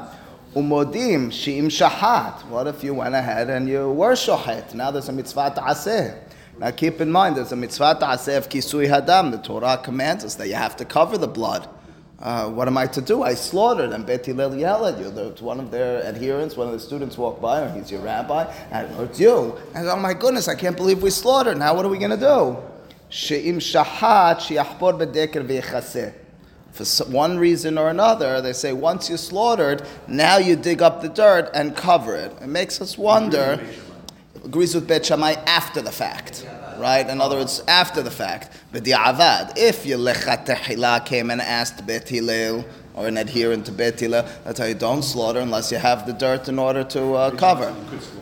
Umodim, 0.54 1.32
shi'im 1.32 1.66
shahat. 1.66 2.46
What 2.46 2.68
if 2.68 2.84
you 2.84 2.94
went 2.94 3.16
ahead 3.16 3.50
and 3.50 3.68
you 3.68 3.90
were 3.90 4.12
shohet? 4.12 4.74
Now 4.74 4.92
there's 4.92 5.08
a 5.08 5.12
mitzvah 5.12 5.54
ta'aseh. 5.56 6.16
Now 6.60 6.70
keep 6.70 7.00
in 7.00 7.10
mind, 7.10 7.36
there's 7.36 7.50
a 7.50 7.56
mitzvah 7.56 7.96
ta'aseh 7.98 8.36
of 8.36 8.48
kisui 8.48 8.86
hadam. 8.88 9.32
The 9.32 9.38
Torah 9.38 9.80
commands 9.82 10.22
us 10.22 10.36
that 10.36 10.46
you 10.46 10.54
have 10.54 10.76
to 10.76 10.84
cover 10.84 11.18
the 11.18 11.26
blood. 11.26 11.68
Uh, 12.20 12.48
what 12.48 12.68
am 12.68 12.78
I 12.78 12.86
to 12.86 13.00
do? 13.00 13.22
I 13.22 13.34
slaughtered, 13.34 13.90
and 13.90 14.06
Bet 14.06 14.24
Hillel 14.24 14.56
yell 14.56 14.86
at 14.86 14.98
you. 14.98 15.10
One 15.40 15.58
of 15.58 15.70
their 15.70 16.02
adherents, 16.04 16.56
one 16.56 16.68
of 16.68 16.72
the 16.72 16.80
students 16.80 17.18
walked 17.18 17.42
by, 17.42 17.60
and 17.60 17.76
he's 17.76 17.90
your 17.90 18.00
rabbi, 18.00 18.44
and 18.70 18.88
it's 19.00 19.18
you. 19.18 19.58
And 19.74 19.88
oh 19.88 19.96
my 19.96 20.14
goodness, 20.14 20.48
I 20.48 20.54
can't 20.54 20.76
believe 20.76 21.02
we 21.02 21.10
slaughtered. 21.10 21.58
Now 21.58 21.74
what 21.74 21.84
are 21.84 21.88
we 21.88 21.98
going 21.98 22.12
to 22.12 22.16
do? 22.16 22.56
She'im 23.08 23.58
shahat 23.58 24.40
she'achbor 24.40 24.98
bedeker 24.98 25.44
v'yechaseh. 25.44 26.14
For 26.72 27.04
one 27.04 27.38
reason 27.38 27.78
or 27.78 27.90
another, 27.90 28.40
they 28.40 28.52
say 28.52 28.72
once 28.72 29.08
you 29.08 29.16
slaughtered, 29.16 29.86
now 30.08 30.38
you 30.38 30.56
dig 30.56 30.82
up 30.82 31.02
the 31.02 31.08
dirt 31.08 31.50
and 31.54 31.76
cover 31.76 32.16
it. 32.16 32.32
It 32.40 32.48
makes 32.48 32.80
us 32.80 32.98
wonder. 32.98 33.60
Agrees 34.44 34.74
with 34.74 34.88
Bet 34.88 35.06
Shammai 35.06 35.34
after 35.46 35.80
the 35.80 35.92
fact 35.92 36.46
right? 36.78 37.08
In 37.08 37.20
other 37.20 37.36
words, 37.36 37.62
after 37.68 38.02
the 38.02 38.10
fact. 38.10 38.50
But 38.72 38.84
the 38.84 38.92
avad, 38.92 39.54
if 39.56 39.86
you 39.86 39.96
lechat 39.96 41.06
came 41.06 41.30
and 41.30 41.40
asked 41.40 41.86
Bet 41.86 42.08
Hillel, 42.08 42.64
or 42.94 43.08
an 43.08 43.16
adherent 43.16 43.66
to 43.66 43.72
Bet 43.72 43.98
Hillel, 43.98 44.24
that's 44.44 44.60
how 44.60 44.66
you 44.66 44.74
don't 44.74 45.02
slaughter 45.02 45.40
unless 45.40 45.72
you 45.72 45.78
have 45.78 46.06
the 46.06 46.12
dirt 46.12 46.48
in 46.48 46.60
order 46.60 46.84
to 46.84 47.14
uh, 47.14 47.30
cover. 47.32 47.74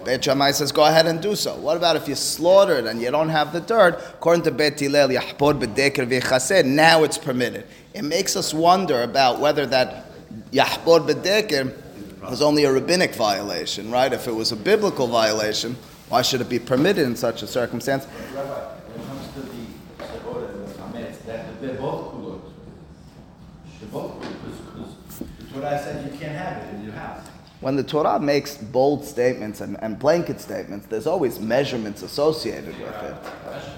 Bet 0.04 0.24
Shammai 0.24 0.52
says, 0.52 0.72
go 0.72 0.86
ahead 0.86 1.06
and 1.06 1.20
do 1.20 1.36
so. 1.36 1.54
What 1.56 1.76
about 1.76 1.96
if 1.96 2.08
you 2.08 2.14
slaughtered 2.14 2.86
and 2.86 3.00
you 3.00 3.10
don't 3.10 3.28
have 3.28 3.52
the 3.52 3.60
dirt? 3.60 4.02
According 4.14 4.44
to 4.44 4.50
Bet 4.50 4.80
Hillel, 4.80 5.08
yahpor 5.08 5.60
bedeker 5.60 6.06
v'chased, 6.06 6.64
now 6.64 7.04
it's 7.04 7.18
permitted. 7.18 7.66
It 7.92 8.02
makes 8.02 8.34
us 8.34 8.54
wonder 8.54 9.02
about 9.02 9.40
whether 9.40 9.66
that 9.66 10.06
yahpor 10.50 11.06
bedeker 11.06 11.76
was 12.22 12.40
only 12.40 12.64
a 12.64 12.72
rabbinic 12.72 13.14
violation, 13.14 13.90
right? 13.90 14.12
If 14.12 14.26
it 14.26 14.32
was 14.32 14.52
a 14.52 14.56
biblical 14.56 15.06
violation, 15.06 15.76
why 16.12 16.20
should 16.20 16.42
it 16.42 16.48
be 16.50 16.58
permitted 16.58 17.06
in 17.06 17.16
such 17.16 17.42
a 17.42 17.46
circumstance? 17.46 18.04
When 27.60 27.76
the 27.76 27.82
Torah 27.82 28.20
makes 28.20 28.58
bold 28.58 29.06
statements 29.06 29.62
and, 29.62 29.82
and 29.82 29.98
blanket 29.98 30.38
statements, 30.38 30.84
there's 30.86 31.06
always 31.06 31.40
measurements 31.40 32.02
associated 32.02 32.78
with 32.78 33.02
it. 33.04 33.16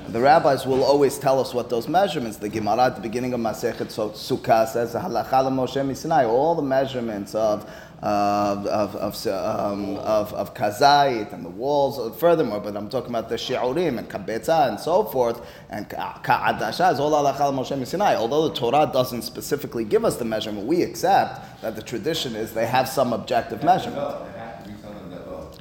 The 0.09 0.21
rabbis 0.21 0.67
will 0.67 0.83
always 0.83 1.19
tell 1.19 1.38
us 1.38 1.55
what 1.55 1.71
those 1.71 1.87
measurements. 1.87 2.38
The 2.38 2.49
Gemara 2.49 2.87
at 2.87 2.97
the 2.97 3.03
beginning 3.03 3.33
of 3.35 3.41
Masechet 3.41 3.93
Sukkah 3.93 4.67
says, 4.67 4.95
"Halacha 4.95 5.53
Moshe 5.53 5.97
Sinai." 5.97 6.25
All 6.25 6.57
the 6.57 6.62
measurements 6.62 7.35
of 7.35 7.71
of, 8.02 8.66
of, 8.66 8.96
of, 8.96 9.26
um, 9.26 9.96
of, 9.96 10.33
of 10.35 10.54
kazait 10.54 11.33
and 11.33 11.44
the 11.44 11.50
walls. 11.50 12.16
Furthermore, 12.18 12.61
but 12.61 12.76
I'm 12.76 12.88
talking 12.88 13.11
about 13.11 13.28
the 13.28 13.37
shi'urim 13.37 13.98
and 13.98 14.09
kabetza 14.09 14.68
and 14.68 14.78
so 14.78 15.04
forth, 15.04 15.40
and 15.70 15.88
ka'adasha 15.88 16.92
is 16.92 17.00
all 17.00 17.12
halacha 17.12 17.52
Moshe 17.52 17.87
Sinai. 17.87 18.16
Although 18.16 18.48
the 18.48 18.54
Torah 18.54 18.90
doesn't 18.92 19.22
specifically 19.22 19.85
give 19.85 20.04
us 20.04 20.16
the 20.16 20.24
measurement, 20.24 20.66
we 20.66 20.83
accept 20.83 21.62
that 21.62 21.76
the 21.76 21.83
tradition 21.83 22.37
is 22.37 22.52
they 22.52 22.66
have 22.66 22.88
some 22.88 23.12
objective 23.12 23.62
measurement. 23.62 24.16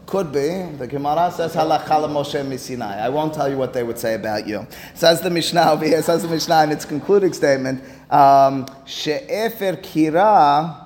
Could 0.06 0.32
be. 0.32 0.64
The 0.78 0.86
Gemara 0.86 1.32
says 1.32 1.56
halacha 1.56 1.88
Moshe 1.88 2.60
Sinai. 2.60 3.00
I 3.00 3.10
won't 3.10 3.34
tell 3.34 3.50
you 3.50 3.58
what 3.58 3.74
they 3.74 3.84
would 3.84 3.98
say 3.98 4.14
about 4.16 4.46
you. 4.46 4.68
Says 4.94 5.22
the 5.22 5.30
Mishnah 5.30 5.72
over 5.72 5.86
here. 5.86 6.04
Says 6.04 6.22
the 6.22 6.28
Mishnah 6.28 6.66
in 6.66 6.72
its 6.72 6.86
concluding 6.86 7.34
statement. 7.34 7.84
Um, 8.12 8.66
kira 8.86 10.83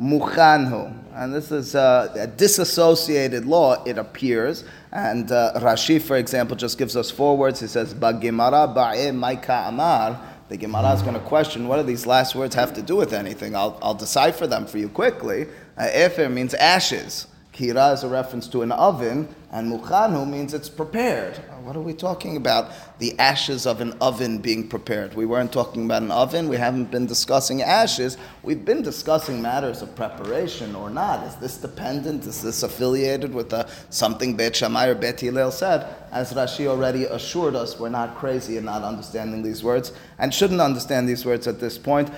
Mukhanhu. 0.00 0.92
And 1.14 1.32
this 1.32 1.52
is 1.52 1.74
uh, 1.74 2.12
a 2.16 2.26
disassociated 2.26 3.46
law, 3.46 3.82
it 3.84 3.98
appears. 3.98 4.64
And 4.90 5.30
uh, 5.30 5.52
Rashi, 5.56 6.02
for 6.02 6.16
example, 6.16 6.56
just 6.56 6.78
gives 6.78 6.96
us 6.96 7.10
four 7.10 7.36
words. 7.36 7.60
He 7.60 7.68
says, 7.68 7.94
Bagimara 7.94 8.74
ba'e 8.74 9.12
maika 9.12 9.68
amar. 9.68 10.20
The 10.48 10.56
Gemara 10.56 10.92
is 10.92 11.02
going 11.02 11.14
to 11.14 11.20
question 11.20 11.68
what 11.68 11.76
do 11.76 11.82
these 11.84 12.06
last 12.06 12.34
words 12.34 12.54
have 12.54 12.74
to 12.74 12.82
do 12.82 12.96
with 12.96 13.12
anything? 13.12 13.56
I'll, 13.56 13.78
I'll 13.80 13.94
decipher 13.94 14.46
them 14.46 14.66
for 14.66 14.78
you 14.78 14.88
quickly. 14.88 15.46
Uh, 15.78 15.88
Efer 15.92 16.28
means 16.28 16.54
ashes. 16.54 17.28
Kira 17.52 17.94
is 17.94 18.02
a 18.02 18.08
reference 18.08 18.48
to 18.48 18.62
an 18.62 18.72
oven, 18.72 19.32
and 19.54 19.70
mukhanu 19.70 20.28
means 20.28 20.52
it's 20.52 20.68
prepared. 20.68 21.36
Uh, 21.36 21.60
what 21.62 21.76
are 21.76 21.80
we 21.80 21.94
talking 21.94 22.36
about? 22.36 22.72
The 22.98 23.16
ashes 23.20 23.66
of 23.66 23.80
an 23.80 23.92
oven 24.00 24.38
being 24.38 24.66
prepared. 24.66 25.14
We 25.14 25.26
weren't 25.26 25.52
talking 25.52 25.84
about 25.84 26.02
an 26.02 26.10
oven. 26.10 26.48
We 26.48 26.56
haven't 26.56 26.90
been 26.90 27.06
discussing 27.06 27.62
ashes. 27.62 28.18
We've 28.42 28.64
been 28.64 28.82
discussing 28.82 29.40
matters 29.40 29.80
of 29.80 29.94
preparation 29.94 30.74
or 30.74 30.90
not. 30.90 31.24
Is 31.24 31.36
this 31.36 31.56
dependent? 31.56 32.26
Is 32.26 32.42
this 32.42 32.64
affiliated 32.64 33.32
with 33.32 33.50
the, 33.50 33.68
something 33.90 34.36
Bet 34.36 34.56
Shammai 34.56 34.88
or 34.88 34.96
Bet 34.96 35.20
Hillel 35.20 35.52
said? 35.52 35.86
As 36.10 36.32
Rashi 36.32 36.66
already 36.66 37.04
assured 37.04 37.54
us, 37.54 37.78
we're 37.78 37.88
not 37.88 38.16
crazy 38.16 38.56
in 38.56 38.64
not 38.64 38.82
understanding 38.82 39.42
these 39.42 39.62
words 39.64 39.92
and 40.18 40.34
shouldn't 40.34 40.60
understand 40.60 41.08
these 41.08 41.24
words 41.24 41.46
at 41.46 41.60
this 41.60 41.78
point. 41.78 42.08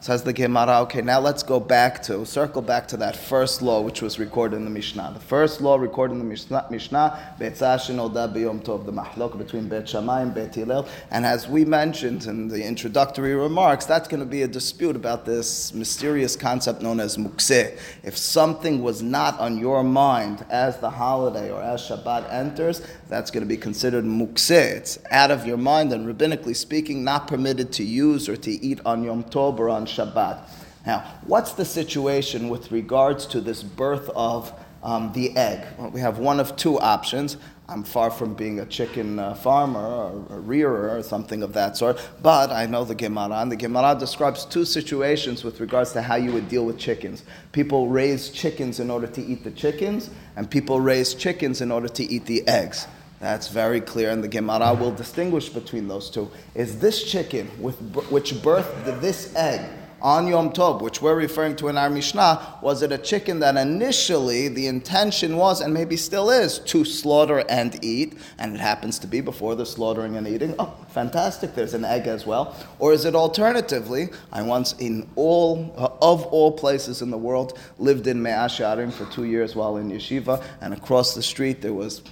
Says 0.00 0.22
the 0.22 0.32
Gemara, 0.34 0.80
okay, 0.80 1.02
now 1.02 1.20
let's 1.20 1.42
go 1.42 1.60
back 1.60 2.02
to, 2.02 2.26
circle 2.26 2.62
back 2.62 2.88
to 2.88 2.96
that 2.98 3.16
first 3.16 3.62
law 3.62 3.80
which 3.80 4.02
was 4.02 4.18
recorded 4.18 4.56
in 4.56 4.64
the 4.64 4.70
Mishnah. 4.70 5.18
First 5.26 5.60
law 5.60 5.74
recorded 5.74 6.12
in 6.14 6.18
the 6.20 6.24
Mishnah, 6.24 6.68
Mishnah 6.70 7.34
B'Yom 7.40 8.62
Tov, 8.62 8.86
the 8.86 8.92
mahlok 8.92 9.36
between 9.36 9.68
Bet 9.68 9.88
Shammai 9.88 10.22
and 10.22 10.32
Bet 10.32 10.54
Hillel. 10.54 10.86
And 11.10 11.26
as 11.26 11.48
we 11.48 11.64
mentioned 11.64 12.26
in 12.26 12.46
the 12.46 12.64
introductory 12.64 13.34
remarks, 13.34 13.86
that's 13.86 14.06
going 14.06 14.20
to 14.20 14.26
be 14.26 14.42
a 14.42 14.46
dispute 14.46 14.94
about 14.94 15.26
this 15.26 15.74
mysterious 15.74 16.36
concept 16.36 16.80
known 16.80 17.00
as 17.00 17.16
mukseh. 17.16 17.76
If 18.04 18.16
something 18.16 18.84
was 18.84 19.02
not 19.02 19.36
on 19.40 19.58
your 19.58 19.82
mind 19.82 20.46
as 20.48 20.78
the 20.78 20.90
holiday 20.90 21.50
or 21.50 21.60
as 21.60 21.82
Shabbat 21.82 22.32
enters, 22.32 22.80
that's 23.08 23.32
going 23.32 23.42
to 23.42 23.48
be 23.48 23.56
considered 23.56 24.04
mukseh. 24.04 24.76
It's 24.76 25.00
out 25.10 25.32
of 25.32 25.44
your 25.44 25.56
mind 25.56 25.92
and 25.92 26.06
rabbinically 26.06 26.54
speaking, 26.54 27.02
not 27.02 27.26
permitted 27.26 27.72
to 27.72 27.82
use 27.82 28.28
or 28.28 28.36
to 28.36 28.50
eat 28.52 28.78
on 28.86 29.02
Yom 29.02 29.24
Tov 29.24 29.58
or 29.58 29.70
on 29.70 29.86
Shabbat. 29.86 30.48
Now, 30.86 31.00
what's 31.24 31.54
the 31.54 31.64
situation 31.64 32.48
with 32.48 32.70
regards 32.70 33.26
to 33.26 33.40
this 33.40 33.64
birth 33.64 34.08
of 34.14 34.52
um, 34.86 35.12
the 35.12 35.36
egg. 35.36 35.66
Well, 35.76 35.90
we 35.90 36.00
have 36.00 36.18
one 36.18 36.38
of 36.38 36.54
two 36.54 36.78
options. 36.78 37.36
I'm 37.68 37.82
far 37.82 38.08
from 38.08 38.34
being 38.34 38.60
a 38.60 38.66
chicken 38.66 39.18
uh, 39.18 39.34
farmer 39.34 39.80
or 39.80 40.36
a 40.36 40.38
rearer 40.38 40.96
or 40.96 41.02
something 41.02 41.42
of 41.42 41.52
that 41.54 41.76
sort, 41.76 42.00
but 42.22 42.50
I 42.52 42.66
know 42.66 42.84
the 42.84 42.94
Gemara, 42.94 43.40
and 43.40 43.50
the 43.50 43.56
Gemara 43.56 43.96
describes 43.98 44.44
two 44.44 44.64
situations 44.64 45.42
with 45.42 45.58
regards 45.58 45.92
to 45.94 46.02
how 46.02 46.14
you 46.14 46.30
would 46.32 46.48
deal 46.48 46.64
with 46.64 46.78
chickens. 46.78 47.24
People 47.50 47.88
raise 47.88 48.30
chickens 48.30 48.78
in 48.78 48.88
order 48.88 49.08
to 49.08 49.20
eat 49.20 49.42
the 49.42 49.50
chickens, 49.50 50.10
and 50.36 50.48
people 50.48 50.80
raise 50.80 51.14
chickens 51.14 51.60
in 51.60 51.72
order 51.72 51.88
to 51.88 52.04
eat 52.04 52.26
the 52.26 52.46
eggs. 52.46 52.86
That's 53.18 53.48
very 53.48 53.80
clear, 53.80 54.10
and 54.10 54.22
the 54.22 54.28
Gemara 54.28 54.72
will 54.74 54.92
distinguish 54.92 55.48
between 55.48 55.88
those 55.88 56.10
two. 56.10 56.30
Is 56.54 56.78
this 56.78 57.02
chicken 57.02 57.50
with, 57.60 57.80
which 58.12 58.34
birthed 58.34 59.00
this 59.00 59.34
egg 59.34 59.68
on 60.02 60.26
Yom 60.26 60.52
Tov, 60.52 60.82
which 60.82 61.00
we're 61.00 61.14
referring 61.14 61.56
to 61.56 61.68
in 61.68 61.78
our 61.78 61.88
Mishnah, 61.88 62.58
was 62.62 62.82
it 62.82 62.92
a 62.92 62.98
chicken 62.98 63.40
that 63.40 63.56
initially 63.56 64.48
the 64.48 64.66
intention 64.66 65.36
was, 65.36 65.60
and 65.60 65.72
maybe 65.72 65.96
still 65.96 66.30
is, 66.30 66.58
to 66.60 66.84
slaughter 66.84 67.44
and 67.48 67.82
eat, 67.84 68.18
and 68.38 68.54
it 68.54 68.60
happens 68.60 68.98
to 68.98 69.06
be 69.06 69.20
before 69.20 69.54
the 69.54 69.64
slaughtering 69.64 70.16
and 70.16 70.28
eating? 70.28 70.54
Oh, 70.58 70.74
fantastic, 70.90 71.54
there's 71.54 71.74
an 71.74 71.84
egg 71.84 72.06
as 72.06 72.26
well. 72.26 72.54
Or 72.78 72.92
is 72.92 73.04
it 73.04 73.14
alternatively, 73.14 74.10
I 74.32 74.42
once, 74.42 74.74
in 74.74 75.08
all, 75.16 75.74
uh, 75.76 75.88
of 76.02 76.26
all 76.26 76.52
places 76.52 77.02
in 77.02 77.10
the 77.10 77.18
world, 77.18 77.58
lived 77.78 78.06
in 78.06 78.22
Mea 78.22 78.48
Shearim 78.48 78.92
for 78.92 79.06
two 79.06 79.24
years 79.24 79.56
while 79.56 79.76
in 79.76 79.90
yeshiva, 79.90 80.42
and 80.60 80.74
across 80.74 81.14
the 81.14 81.22
street 81.22 81.62
there 81.62 81.74
was 81.74 82.02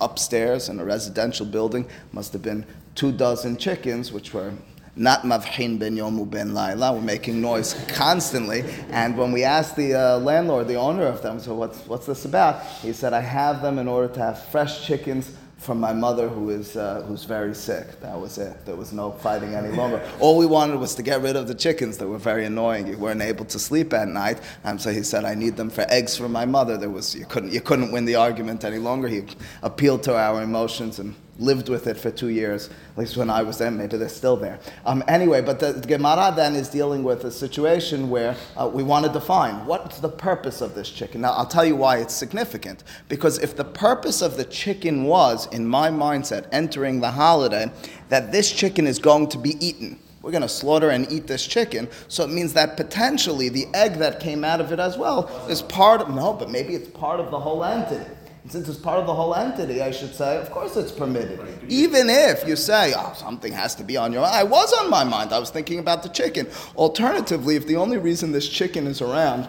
upstairs 0.00 0.68
in 0.68 0.80
a 0.80 0.84
residential 0.84 1.46
building, 1.46 1.86
must 2.12 2.32
have 2.32 2.42
been 2.42 2.66
two 2.94 3.12
dozen 3.12 3.56
chickens, 3.56 4.12
which 4.12 4.32
were 4.32 4.52
not 4.96 5.22
mavhin 5.22 5.78
ben 5.78 5.96
yomu 5.96 6.28
ben 6.28 6.54
laila. 6.54 6.92
We're 6.94 7.00
making 7.02 7.40
noise 7.40 7.74
constantly. 7.88 8.64
And 8.90 9.16
when 9.16 9.30
we 9.30 9.44
asked 9.44 9.76
the 9.76 9.94
uh, 9.94 10.18
landlord, 10.18 10.68
the 10.68 10.76
owner 10.76 11.04
of 11.04 11.22
them, 11.22 11.38
so 11.38 11.54
what's, 11.54 11.86
what's 11.86 12.06
this 12.06 12.24
about? 12.24 12.64
He 12.82 12.92
said, 12.92 13.12
I 13.12 13.20
have 13.20 13.62
them 13.62 13.78
in 13.78 13.88
order 13.88 14.12
to 14.14 14.20
have 14.20 14.42
fresh 14.44 14.86
chickens 14.86 15.32
from 15.58 15.80
my 15.80 15.92
mother 15.92 16.28
who 16.28 16.50
is 16.50 16.76
uh, 16.76 17.02
who's 17.08 17.24
very 17.24 17.54
sick. 17.54 18.00
That 18.00 18.20
was 18.20 18.38
it. 18.38 18.64
There 18.66 18.76
was 18.76 18.92
no 18.92 19.10
fighting 19.10 19.54
any 19.54 19.74
longer. 19.74 20.06
All 20.20 20.36
we 20.36 20.46
wanted 20.46 20.78
was 20.78 20.94
to 20.96 21.02
get 21.02 21.22
rid 21.22 21.34
of 21.34 21.48
the 21.48 21.54
chickens 21.54 21.96
that 21.98 22.06
were 22.06 22.18
very 22.18 22.44
annoying. 22.44 22.86
You 22.86 22.98
weren't 22.98 23.22
able 23.22 23.46
to 23.46 23.58
sleep 23.58 23.92
at 23.92 24.06
night. 24.06 24.38
And 24.64 24.80
so 24.80 24.92
he 24.92 25.02
said, 25.02 25.24
I 25.24 25.34
need 25.34 25.56
them 25.56 25.70
for 25.70 25.86
eggs 25.88 26.16
for 26.16 26.28
my 26.28 26.44
mother. 26.44 26.76
There 26.76 26.90
was 26.90 27.14
you 27.14 27.24
couldn't 27.24 27.52
you 27.52 27.60
couldn't 27.60 27.90
win 27.90 28.04
the 28.04 28.16
argument 28.16 28.64
any 28.64 28.78
longer. 28.78 29.08
He 29.08 29.24
appealed 29.62 30.02
to 30.04 30.16
our 30.16 30.42
emotions 30.42 30.98
and 30.98 31.14
lived 31.38 31.68
with 31.68 31.86
it 31.86 31.96
for 31.96 32.10
two 32.10 32.28
years, 32.28 32.70
at 32.92 32.98
least 32.98 33.16
when 33.16 33.28
I 33.28 33.42
was 33.42 33.58
there, 33.58 33.70
maybe 33.70 33.96
they're 33.96 34.08
still 34.08 34.36
there. 34.36 34.58
Um, 34.84 35.04
anyway, 35.06 35.42
but 35.42 35.60
the, 35.60 35.72
Gemara 35.74 36.32
then 36.34 36.54
is 36.54 36.68
dealing 36.68 37.04
with 37.04 37.24
a 37.24 37.30
situation 37.30 38.08
where 38.08 38.36
uh, 38.56 38.70
we 38.72 38.82
want 38.82 39.04
to 39.06 39.12
define 39.12 39.66
what's 39.66 39.98
the 40.00 40.08
purpose 40.08 40.60
of 40.60 40.74
this 40.74 40.88
chicken. 40.88 41.20
Now, 41.20 41.32
I'll 41.32 41.46
tell 41.46 41.64
you 41.64 41.76
why 41.76 41.98
it's 41.98 42.14
significant. 42.14 42.84
Because 43.08 43.38
if 43.38 43.56
the 43.56 43.64
purpose 43.64 44.22
of 44.22 44.36
the 44.36 44.44
chicken 44.44 45.04
was, 45.04 45.46
in 45.52 45.66
my 45.66 45.90
mindset, 45.90 46.46
entering 46.52 47.00
the 47.00 47.10
holiday, 47.10 47.70
that 48.08 48.32
this 48.32 48.50
chicken 48.50 48.86
is 48.86 48.98
going 48.98 49.28
to 49.28 49.38
be 49.38 49.56
eaten, 49.64 49.98
we're 50.22 50.32
going 50.32 50.42
to 50.42 50.48
slaughter 50.48 50.90
and 50.90 51.10
eat 51.12 51.28
this 51.28 51.46
chicken. 51.46 51.88
So 52.08 52.24
it 52.24 52.30
means 52.30 52.52
that 52.54 52.76
potentially 52.76 53.48
the 53.48 53.66
egg 53.74 53.98
that 53.98 54.18
came 54.18 54.42
out 54.42 54.60
of 54.60 54.72
it 54.72 54.80
as 54.80 54.98
well 54.98 55.28
is 55.48 55.62
part 55.62 56.00
of, 56.00 56.12
no, 56.12 56.32
but 56.32 56.50
maybe 56.50 56.74
it's 56.74 56.88
part 56.88 57.20
of 57.20 57.30
the 57.30 57.38
whole 57.38 57.62
entity. 57.62 58.10
Since 58.48 58.68
it's 58.68 58.78
part 58.78 59.00
of 59.00 59.06
the 59.06 59.14
whole 59.14 59.34
entity, 59.34 59.82
I 59.82 59.90
should 59.90 60.14
say, 60.14 60.36
of 60.36 60.50
course 60.50 60.76
it's 60.76 60.92
permitted. 60.92 61.40
Even 61.68 62.08
if 62.08 62.46
you 62.46 62.54
say, 62.54 62.94
oh, 62.96 63.12
something 63.16 63.52
has 63.52 63.74
to 63.76 63.84
be 63.84 63.96
on 63.96 64.12
your 64.12 64.22
mind. 64.22 64.34
I 64.34 64.44
was 64.44 64.72
on 64.72 64.88
my 64.88 65.02
mind. 65.02 65.32
I 65.32 65.38
was 65.38 65.50
thinking 65.50 65.78
about 65.78 66.02
the 66.02 66.08
chicken. 66.08 66.46
Alternatively, 66.76 67.56
if 67.56 67.66
the 67.66 67.76
only 67.76 67.98
reason 67.98 68.32
this 68.32 68.48
chicken 68.48 68.86
is 68.86 69.02
around 69.02 69.48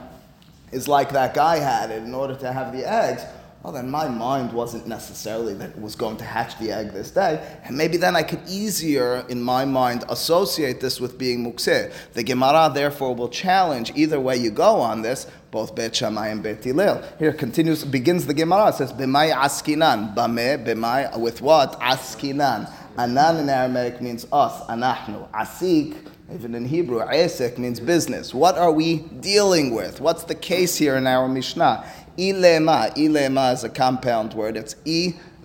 is 0.72 0.88
like 0.88 1.12
that 1.12 1.34
guy 1.34 1.58
had 1.58 1.92
it 1.92 2.04
in 2.04 2.14
order 2.14 2.36
to 2.36 2.52
have 2.52 2.74
the 2.74 2.90
eggs, 2.90 3.24
well, 3.64 3.74
then 3.74 3.90
my 3.90 4.08
mind 4.08 4.54
wasn't 4.54 4.88
necessarily 4.88 5.54
that 5.56 5.72
it 5.72 5.82
was 5.82 5.96
going 5.96 6.16
to 6.18 6.24
hatch 6.24 6.58
the 6.58 6.72
egg 6.72 6.92
this 6.92 7.12
day. 7.12 7.60
And 7.66 7.76
maybe 7.76 7.98
then 7.98 8.16
I 8.16 8.24
could 8.24 8.40
easier, 8.48 9.26
in 9.28 9.42
my 9.42 9.66
mind, 9.66 10.06
associate 10.10 10.80
this 10.80 11.02
with 11.02 11.18
being 11.18 11.44
mukseh. 11.44 11.92
The 12.14 12.24
Gemara, 12.24 12.72
therefore, 12.74 13.14
will 13.14 13.30
challenge 13.30 13.92
either 13.96 14.20
way 14.20 14.38
you 14.38 14.52
go 14.52 14.76
on 14.76 15.02
this, 15.02 15.28
both 15.52 15.76
Bet 15.76 15.96
Shammai 15.96 16.28
and 16.30 16.44
Bet 16.44 16.64
Hillel. 16.64 17.04
Here 17.20 17.34
continues, 17.34 17.84
begins 17.84 18.26
the 18.26 18.34
Gemara, 18.34 18.74
says, 18.74 18.92
B'mai 18.94 19.34
askinan, 19.34 20.16
b'meh, 20.16 20.66
b'mai, 20.66 21.20
with 21.20 21.42
what? 21.42 21.80
Askinan. 21.80 22.72
Anan 22.98 23.38
in 23.38 23.50
Aramaic 23.50 24.02
means 24.02 24.26
us, 24.32 24.60
anachnu. 24.68 25.30
Asik, 25.32 25.96
even 26.34 26.56
in 26.56 26.66
Hebrew, 26.66 27.00
esek 27.00 27.58
means 27.58 27.80
business. 27.80 28.34
What 28.34 28.58
are 28.58 28.72
we 28.72 28.98
dealing 28.98 29.74
with? 29.74 30.02
What's 30.02 30.24
the 30.24 30.36
case 30.36 30.76
here 30.76 30.98
in 30.98 31.08
our 31.08 31.28
Mishnah? 31.30 31.86
Ilema. 32.18 32.94
Ilema 32.96 33.54
is 33.54 33.64
a 33.64 33.70
compound 33.70 34.34
word. 34.34 34.58
It's 34.58 34.76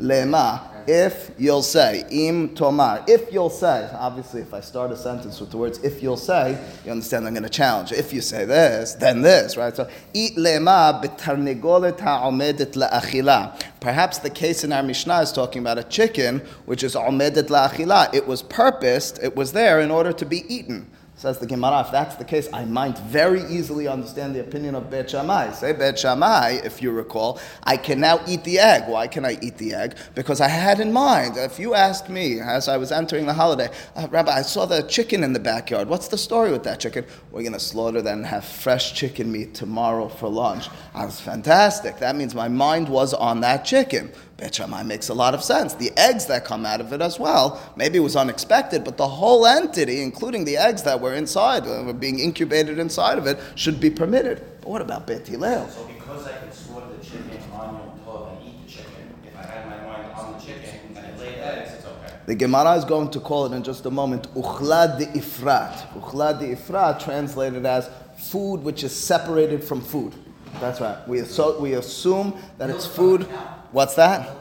ilema. 0.00 0.68
If 0.87 1.31
you'll 1.38 1.62
say, 1.62 2.05
im 2.11 2.57
tomar. 2.57 3.05
If 3.07 3.33
you'll 3.33 3.50
say, 3.50 3.88
obviously, 3.92 4.40
if 4.40 4.52
I 4.52 4.61
start 4.61 4.90
a 4.90 4.96
sentence 4.96 5.38
with 5.38 5.52
the 5.52 5.57
words 5.57 5.78
if 5.85 6.02
you'll 6.02 6.16
say, 6.16 6.59
you 6.85 6.90
understand 6.90 7.24
I'm 7.24 7.35
going 7.35 7.44
to 7.44 7.48
challenge. 7.48 7.92
If 7.92 8.12
you 8.12 8.20
say 8.20 8.44
this, 8.44 8.94
then 8.94 9.22
this, 9.22 9.57
right? 9.57 9.76
So, 9.76 9.88
ilema 10.12 11.00
betarnigolet 11.00 12.00
ha'omedet 12.00 12.72
la'achila. 12.72 13.61
Perhaps 13.78 14.18
the 14.18 14.31
case 14.31 14.64
in 14.64 14.72
our 14.72 14.83
Mishnah 14.83 15.20
is 15.20 15.31
talking 15.31 15.62
about 15.62 15.78
a 15.78 15.85
chicken 15.85 16.40
which 16.66 16.83
is 16.83 16.96
omedet 16.96 17.48
la'achila. 17.48 18.12
It 18.12 18.26
was 18.26 18.42
purposed, 18.42 19.20
it 19.22 19.37
was 19.37 19.52
there 19.52 19.81
in 19.81 19.92
order 19.92 20.12
to 20.12 20.26
be 20.26 20.44
eaten. 20.52 20.90
Says 21.22 21.38
the 21.38 21.46
Gemara, 21.46 21.82
if 21.82 21.92
that's 21.92 22.16
the 22.16 22.24
case, 22.24 22.48
I 22.52 22.64
might 22.64 22.98
very 22.98 23.44
easily 23.44 23.87
understand 23.87 24.35
the 24.35 24.40
opinion 24.40 24.74
of 24.74 24.90
Bet 24.90 25.08
Shammai. 25.08 25.52
Say 25.52 25.72
Bet 25.72 25.96
Shammai, 25.96 26.58
if 26.64 26.82
you 26.82 26.90
recall, 26.90 27.38
I 27.62 27.76
can 27.76 28.00
now 28.00 28.18
eat 28.26 28.42
the 28.42 28.58
egg. 28.58 28.88
Why 28.88 29.06
can 29.06 29.24
I 29.24 29.38
eat 29.40 29.56
the 29.56 29.72
egg? 29.72 29.94
Because 30.16 30.40
I 30.40 30.48
had 30.48 30.80
in 30.80 30.92
mind, 30.92 31.37
if 31.37 31.61
you 31.61 31.74
asked 31.74 32.08
me 32.08 32.40
as 32.40 32.66
I 32.66 32.76
was 32.76 32.90
entering 32.90 33.26
the 33.26 33.35
holiday, 33.35 33.68
uh, 33.94 34.08
Rabbi, 34.11 34.32
I 34.32 34.42
saw 34.42 34.66
the 34.66 34.82
chicken 34.82 35.22
in 35.22 35.32
the 35.32 35.38
backyard. 35.38 35.88
What's 35.88 36.08
the 36.08 36.18
story 36.18 36.50
with 36.50 36.64
that 36.64 36.80
chicken? 36.80 37.04
We're 37.30 37.42
going 37.42 37.52
to 37.52 37.61
slaughter 37.61 38.02
that 38.02 38.14
and 38.14 38.26
have 38.26 38.44
fresh 38.44 38.92
chicken 38.92 39.30
meat 39.30 39.54
tomorrow 39.54 40.08
for 40.08 40.28
lunch. 40.28 40.70
I 40.92 41.04
was 41.04 41.20
fantastic. 41.20 42.00
That 42.00 42.16
means 42.16 42.35
my 42.35 42.48
mind 42.48 42.88
was 42.88 43.14
on 43.14 43.42
that 43.42 43.64
chicken. 43.64 44.11
Bet 44.42 44.57
Shammai 44.57 44.83
makes 44.83 45.09
a 45.09 45.14
lot 45.14 45.35
of 45.35 45.44
sense. 45.44 45.74
The 45.74 45.92
eggs 45.96 46.26
that 46.26 46.44
come 46.44 46.66
out 46.66 46.81
of 46.81 46.92
it 46.92 47.00
as 47.00 47.16
well, 47.16 47.62
maybe 47.76 47.98
it 47.98 48.00
was 48.00 48.16
unexpected, 48.16 48.83
but 48.83 48.96
the 48.96 49.07
whole 49.07 49.46
entity, 49.46 50.02
including 50.02 50.44
the 50.44 50.57
eggs 50.57 50.83
that 50.83 51.00
were 51.00 51.14
inside, 51.14 51.64
uh, 51.64 51.85
were 51.87 51.92
being 51.92 52.18
incubated 52.18 52.81
inside 52.81 53.18
of 53.18 53.28
it, 53.28 53.38
should 53.55 53.78
be 53.78 53.88
permitted. 53.88 54.42
But 54.61 54.68
what 54.68 54.83
about 54.83 55.07
Bet 55.07 55.28
Hillel? 55.28 55.68
So 55.68 55.85
because 55.85 56.26
I 56.26 56.33
can 56.38 56.50
slaughter 56.50 56.88
the 56.98 57.05
chicken 57.05 57.31
on 57.52 57.76
Yom 57.76 58.00
Tov 58.05 58.37
and 58.37 58.48
eat 58.48 58.66
the 58.66 58.72
chicken, 58.72 59.14
if 59.24 59.37
I 59.38 59.42
had 59.42 59.70
my 59.70 59.76
mind 59.87 60.12
on 60.16 60.33
the 60.33 60.38
chicken 60.40 60.96
and 60.96 61.07
it 61.07 61.20
laid 61.20 61.38
eggs, 61.38 61.74
it's 61.74 61.87
okay. 61.87 62.16
The 62.26 62.35
Gemara 62.35 62.74
is 62.74 62.85
going 62.85 63.12
to 63.12 63.20
call 63.20 63.46
it 63.46 63.55
in 63.55 63.62
just 63.62 63.87
a 63.87 63.92
moment 63.92 64.26
uchla 64.35 64.98
de 64.98 65.07
ifrat. 65.20 65.88
Uchla 65.94 66.37
de 66.37 66.57
ifrat 66.57 66.98
translated 66.98 67.64
as 67.64 67.88
food 68.18 68.64
which 68.64 68.83
is 68.83 68.92
separated 68.92 69.62
from 69.62 69.81
food. 69.81 70.16
That's 70.59 70.81
right. 70.81 70.98
We, 71.07 71.18
assu- 71.18 71.61
we 71.61 71.74
assume 71.74 72.35
that 72.59 72.70
it's 72.70 72.87
food. 72.88 73.28
What's 73.72 73.94
that? 73.94 74.37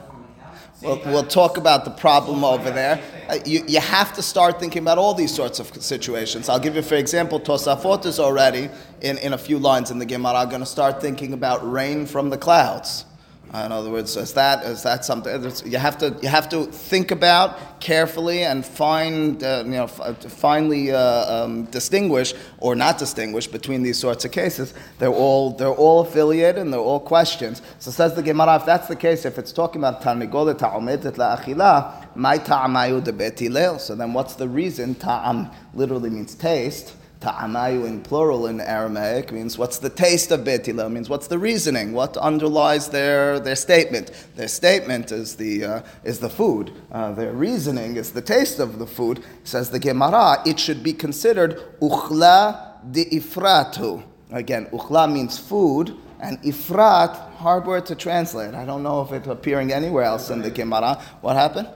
We'll, 0.81 0.99
we'll 1.05 1.23
talk 1.23 1.57
about 1.57 1.85
the 1.85 1.91
problem 1.91 2.43
over 2.43 2.71
there. 2.71 3.01
Uh, 3.29 3.37
you, 3.45 3.63
you 3.67 3.79
have 3.79 4.13
to 4.13 4.21
start 4.21 4.59
thinking 4.59 4.81
about 4.81 4.97
all 4.97 5.13
these 5.13 5.33
sorts 5.33 5.59
of 5.59 5.67
situations. 5.81 6.49
I'll 6.49 6.59
give 6.59 6.75
you, 6.75 6.81
for 6.81 6.95
example, 6.95 7.39
Tosafot 7.39 8.05
is 8.05 8.19
already, 8.19 8.69
in, 9.01 9.17
in 9.19 9.33
a 9.33 9.37
few 9.37 9.57
lines 9.59 9.91
in 9.91 9.99
the 9.99 10.05
Gemara, 10.05 10.45
going 10.47 10.61
to 10.61 10.65
start 10.65 10.99
thinking 10.99 11.33
about 11.33 11.69
rain 11.69 12.05
from 12.05 12.29
the 12.29 12.37
clouds. 12.37 13.05
Uh, 13.53 13.63
in 13.65 13.71
other 13.73 13.89
words, 13.89 14.15
is 14.15 14.33
that 14.33 14.63
is 14.63 14.81
that 14.83 15.03
something 15.03 15.51
you 15.65 15.77
have 15.77 15.97
to 15.97 16.15
you 16.21 16.29
have 16.29 16.47
to 16.47 16.65
think 16.67 17.11
about 17.11 17.81
carefully 17.81 18.43
and 18.43 18.65
find 18.65 19.43
uh, 19.43 19.61
you 19.65 19.71
know 19.71 19.83
f- 19.83 20.23
finally 20.31 20.91
uh, 20.91 21.43
um, 21.43 21.65
distinguish 21.65 22.33
or 22.59 22.75
not 22.75 22.97
distinguish 22.97 23.47
between 23.47 23.83
these 23.83 23.99
sorts 23.99 24.23
of 24.23 24.31
cases. 24.31 24.73
They're 24.99 25.09
all 25.09 25.51
they're 25.51 25.67
all 25.67 25.99
affiliated 25.99 26.61
and 26.61 26.71
they're 26.71 26.79
all 26.79 27.01
questions. 27.01 27.61
So 27.79 27.91
says 27.91 28.15
the 28.15 28.23
Gemara, 28.23 28.55
if 28.55 28.65
that's 28.65 28.87
the 28.87 28.95
case, 28.95 29.25
if 29.25 29.37
it's 29.37 29.51
talking 29.51 29.81
about 29.81 30.01
tarnigolet 30.01 30.59
ta'omedet 30.59 31.15
la'achila, 31.15 32.15
my 32.15 32.37
ta'amayu 32.37 33.03
de 33.03 33.11
Bet 33.11 33.37
Hillel. 33.37 33.79
So 33.79 33.95
then, 33.95 34.13
what's 34.13 34.35
the 34.35 34.47
reason? 34.47 34.95
Ta'am 34.95 35.49
literally 35.73 36.09
means 36.09 36.35
taste. 36.35 36.95
Ta'amayu 37.21 37.85
in 37.85 38.01
plural 38.01 38.47
in 38.47 38.59
Aramaic 38.59 39.31
means 39.31 39.55
what's 39.55 39.77
the 39.77 39.91
taste 39.91 40.31
of 40.31 40.43
Bet 40.43 40.65
Hillel, 40.65 40.89
means 40.89 41.07
what's 41.07 41.27
the 41.27 41.37
reasoning, 41.37 41.93
what 41.93 42.17
underlies 42.17 42.89
their, 42.89 43.39
their 43.39 43.55
statement. 43.55 44.11
Their 44.35 44.47
statement 44.47 45.11
is 45.11 45.35
the, 45.35 45.63
uh, 45.63 45.81
is 46.03 46.17
the 46.19 46.29
food, 46.29 46.73
uh, 46.91 47.11
their 47.11 47.31
reasoning 47.31 47.95
is 47.95 48.11
the 48.11 48.23
taste 48.23 48.59
of 48.59 48.79
the 48.79 48.87
food. 48.87 49.23
Says 49.43 49.69
the 49.69 49.79
Gemara, 49.79 50.41
it 50.47 50.59
should 50.59 50.81
be 50.81 50.93
considered 50.93 51.61
uchla 51.79 52.81
de 52.91 53.05
ifratu. 53.05 54.03
Again, 54.31 54.65
uchla 54.67 55.11
means 55.11 55.37
food, 55.37 55.95
and 56.19 56.41
ifrat, 56.43 57.15
hard 57.35 57.65
word 57.65 57.85
to 57.87 57.95
translate. 57.95 58.53
I 58.53 58.65
don't 58.65 58.83
know 58.83 59.01
if 59.01 59.11
it's 59.11 59.27
appearing 59.27 59.73
anywhere 59.73 60.03
else 60.03 60.29
in 60.29 60.41
the 60.41 60.51
Gemara. 60.51 61.01
What 61.21 61.35
happened? 61.35 61.67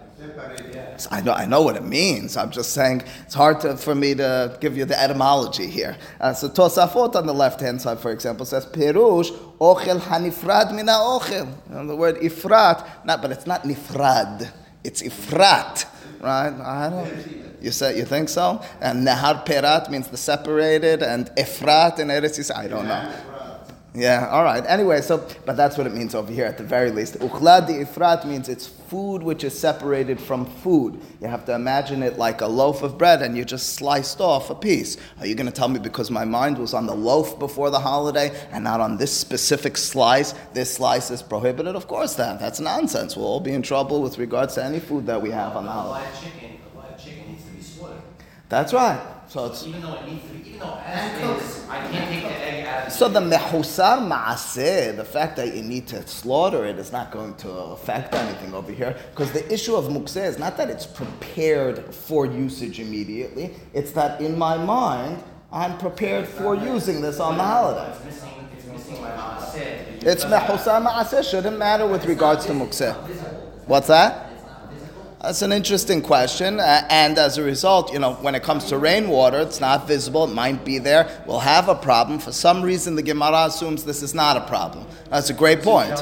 I 1.11 1.21
know, 1.21 1.33
I 1.33 1.45
know 1.45 1.61
what 1.61 1.75
it 1.75 1.83
means. 1.83 2.37
I'm 2.37 2.51
just 2.51 2.73
saying 2.73 3.03
it's 3.23 3.33
hard 3.33 3.59
to, 3.61 3.75
for 3.77 3.95
me 3.95 4.15
to 4.15 4.57
give 4.61 4.77
you 4.77 4.85
the 4.85 4.99
etymology 4.99 5.67
here. 5.67 5.97
Uh, 6.19 6.33
so 6.33 6.49
Tosafot 6.49 7.15
on 7.15 7.25
the 7.25 7.33
left 7.33 7.59
hand 7.59 7.81
side, 7.81 7.99
for 7.99 8.11
example, 8.11 8.45
says 8.45 8.65
Perush 8.65 9.31
ochel 9.59 9.99
hanifrad 9.99 10.73
mina 10.73 10.93
ochel. 10.93 11.47
The 11.87 11.95
word 11.95 12.17
ifrat, 12.17 13.05
not, 13.05 13.21
but 13.21 13.31
it's 13.31 13.45
not 13.45 13.63
nifrad. 13.63 14.51
It's 14.83 15.01
ifrat, 15.01 15.85
right? 16.21 16.53
I 16.53 16.89
don't. 16.89 17.45
You 17.61 17.71
say 17.71 17.97
you 17.97 18.05
think 18.05 18.29
so? 18.29 18.63
And 18.79 19.05
nehar 19.07 19.45
perat 19.45 19.89
means 19.89 20.07
the 20.07 20.17
separated, 20.17 21.01
and 21.01 21.27
efrat 21.37 21.99
in 21.99 22.09
Eretz. 22.09 22.55
I 22.55 22.67
don't 22.67 22.87
know. 22.87 23.11
Yeah, 23.95 24.27
all 24.27 24.43
right. 24.43 24.63
Anyway, 24.67 24.99
so, 24.99 25.25
but 25.45 25.55
that's 25.55 25.77
what 25.77 25.87
it 25.87 25.93
means 25.93 26.15
over 26.15 26.31
here 26.31 26.45
at 26.45 26.57
the 26.57 26.65
very 26.65 26.91
least. 26.91 27.17
Uchla 27.19 27.65
di 27.65 27.75
ifrat 27.75 28.25
means 28.25 28.49
it's 28.49 28.67
food 28.67 29.23
which 29.23 29.45
is 29.45 29.57
separated 29.57 30.19
from 30.19 30.45
food. 30.45 30.99
You 31.21 31.27
have 31.29 31.45
to 31.45 31.55
imagine 31.55 32.03
it 32.03 32.17
like 32.17 32.41
a 32.41 32.45
loaf 32.45 32.83
of 32.83 32.97
bread 32.97 33.21
and 33.21 33.37
you 33.37 33.45
just 33.45 33.73
sliced 33.75 34.19
off 34.19 34.49
a 34.49 34.55
piece. 34.55 34.97
Are 35.19 35.25
you 35.25 35.33
going 35.33 35.45
to 35.45 35.51
tell 35.51 35.69
me 35.69 35.79
because 35.79 36.11
my 36.11 36.25
mind 36.25 36.57
was 36.57 36.73
on 36.73 36.87
the 36.87 36.93
loaf 36.93 37.39
before 37.39 37.69
the 37.69 37.79
holiday 37.79 38.35
and 38.51 38.65
not 38.65 38.81
on 38.81 38.97
this 38.97 39.15
specific 39.15 39.77
slice, 39.77 40.33
this 40.53 40.73
slice 40.73 41.09
is 41.09 41.21
prohibited? 41.21 41.73
Of 41.73 41.87
course 41.87 42.15
that. 42.15 42.37
That's 42.37 42.59
nonsense. 42.59 43.15
We'll 43.15 43.27
all 43.27 43.39
be 43.39 43.53
in 43.53 43.61
trouble 43.61 44.01
with 44.01 44.17
regards 44.17 44.55
to 44.55 44.63
any 44.65 44.81
food 44.81 45.05
that 45.05 45.21
we 45.21 45.31
have 45.31 45.55
on 45.55 45.63
the 45.63 45.71
holiday. 45.71 46.05
Live 46.05 46.21
chicken, 46.21 46.57
a 46.73 46.77
live 46.77 47.01
chicken 47.01 47.29
needs 47.29 47.45
to 47.45 47.51
be 47.51 47.61
slaughtered. 47.61 48.01
That's 48.49 48.73
right. 48.73 49.14
So 49.27 49.45
it's 49.47 49.65
Even 49.65 49.81
though 49.81 49.95
it 49.95 50.07
needs 50.07 50.23
to 50.23 50.33
be, 50.33 50.49
even 50.49 50.59
though 50.59 50.79
as 50.85 51.41
is, 51.41 51.69
I 51.69 51.79
can't 51.87 52.09
take 52.09 52.23
the 52.23 52.29
egg 52.29 52.65
out 52.65 52.79
of 52.79 52.85
the 52.85 52.91
So 52.91 53.07
the 53.09 53.19
chicken. 53.21 53.39
mehusar 53.39 54.07
maaseh, 54.07 54.95
the 54.95 55.03
fact 55.03 55.35
that 55.37 55.55
you 55.55 55.61
need 55.61 55.87
to 55.87 56.05
slaughter 56.07 56.65
it 56.65 56.77
is 56.77 56.91
not 56.91 57.11
going 57.11 57.35
to 57.35 57.49
affect 57.49 58.13
anything 58.13 58.53
over 58.53 58.71
here. 58.71 58.95
Because 59.09 59.31
the 59.31 59.51
issue 59.51 59.75
of 59.75 59.85
mukseh 59.85 60.25
is 60.25 60.37
not 60.37 60.57
that 60.57 60.69
it's 60.69 60.85
prepared 60.85 61.93
for 61.93 62.25
usage 62.25 62.79
immediately, 62.79 63.55
it's 63.73 63.91
that 63.91 64.21
in 64.21 64.37
my 64.37 64.57
mind, 64.57 65.23
I'm 65.51 65.77
prepared 65.77 66.27
for 66.27 66.55
using 66.55 67.01
this 67.01 67.19
on 67.19 67.37
the 67.37 67.43
holiday. 67.43 67.91
It's 67.91 68.05
missing, 68.05 68.29
it's 68.55 68.65
missing 68.65 69.01
my 69.01 69.09
maaseh. 69.11 70.03
It's 70.03 70.25
mehusar 70.25 70.85
maaseh, 70.85 71.23
shouldn't 71.29 71.57
matter 71.57 71.87
with 71.87 72.05
regards 72.05 72.45
to 72.45 72.53
mukseh. 72.53 72.93
What's 73.65 73.87
that? 73.87 74.24
That's 75.25 75.41
an 75.41 75.51
interesting 75.51 76.03
question, 76.03 76.59
uh, 76.59 76.85
and 76.87 77.17
as 77.17 77.39
a 77.39 77.43
result, 77.43 77.91
you 77.91 77.97
know, 77.97 78.13
when 78.13 78.35
it 78.35 78.43
comes 78.43 78.65
to 78.65 78.77
rainwater, 78.77 79.39
it's 79.39 79.59
not 79.59 79.87
visible. 79.87 80.25
It 80.25 80.35
might 80.35 80.63
be 80.63 80.77
there. 80.77 81.23
We'll 81.25 81.39
have 81.39 81.67
a 81.67 81.73
problem. 81.73 82.19
For 82.19 82.31
some 82.31 82.61
reason, 82.61 82.95
the 82.95 83.01
Gemara 83.01 83.45
assumes 83.45 83.83
this 83.83 84.03
is 84.03 84.13
not 84.13 84.37
a 84.37 84.41
problem. 84.41 84.85
That's 85.09 85.31
a 85.31 85.33
great 85.33 85.63
point. 85.63 85.95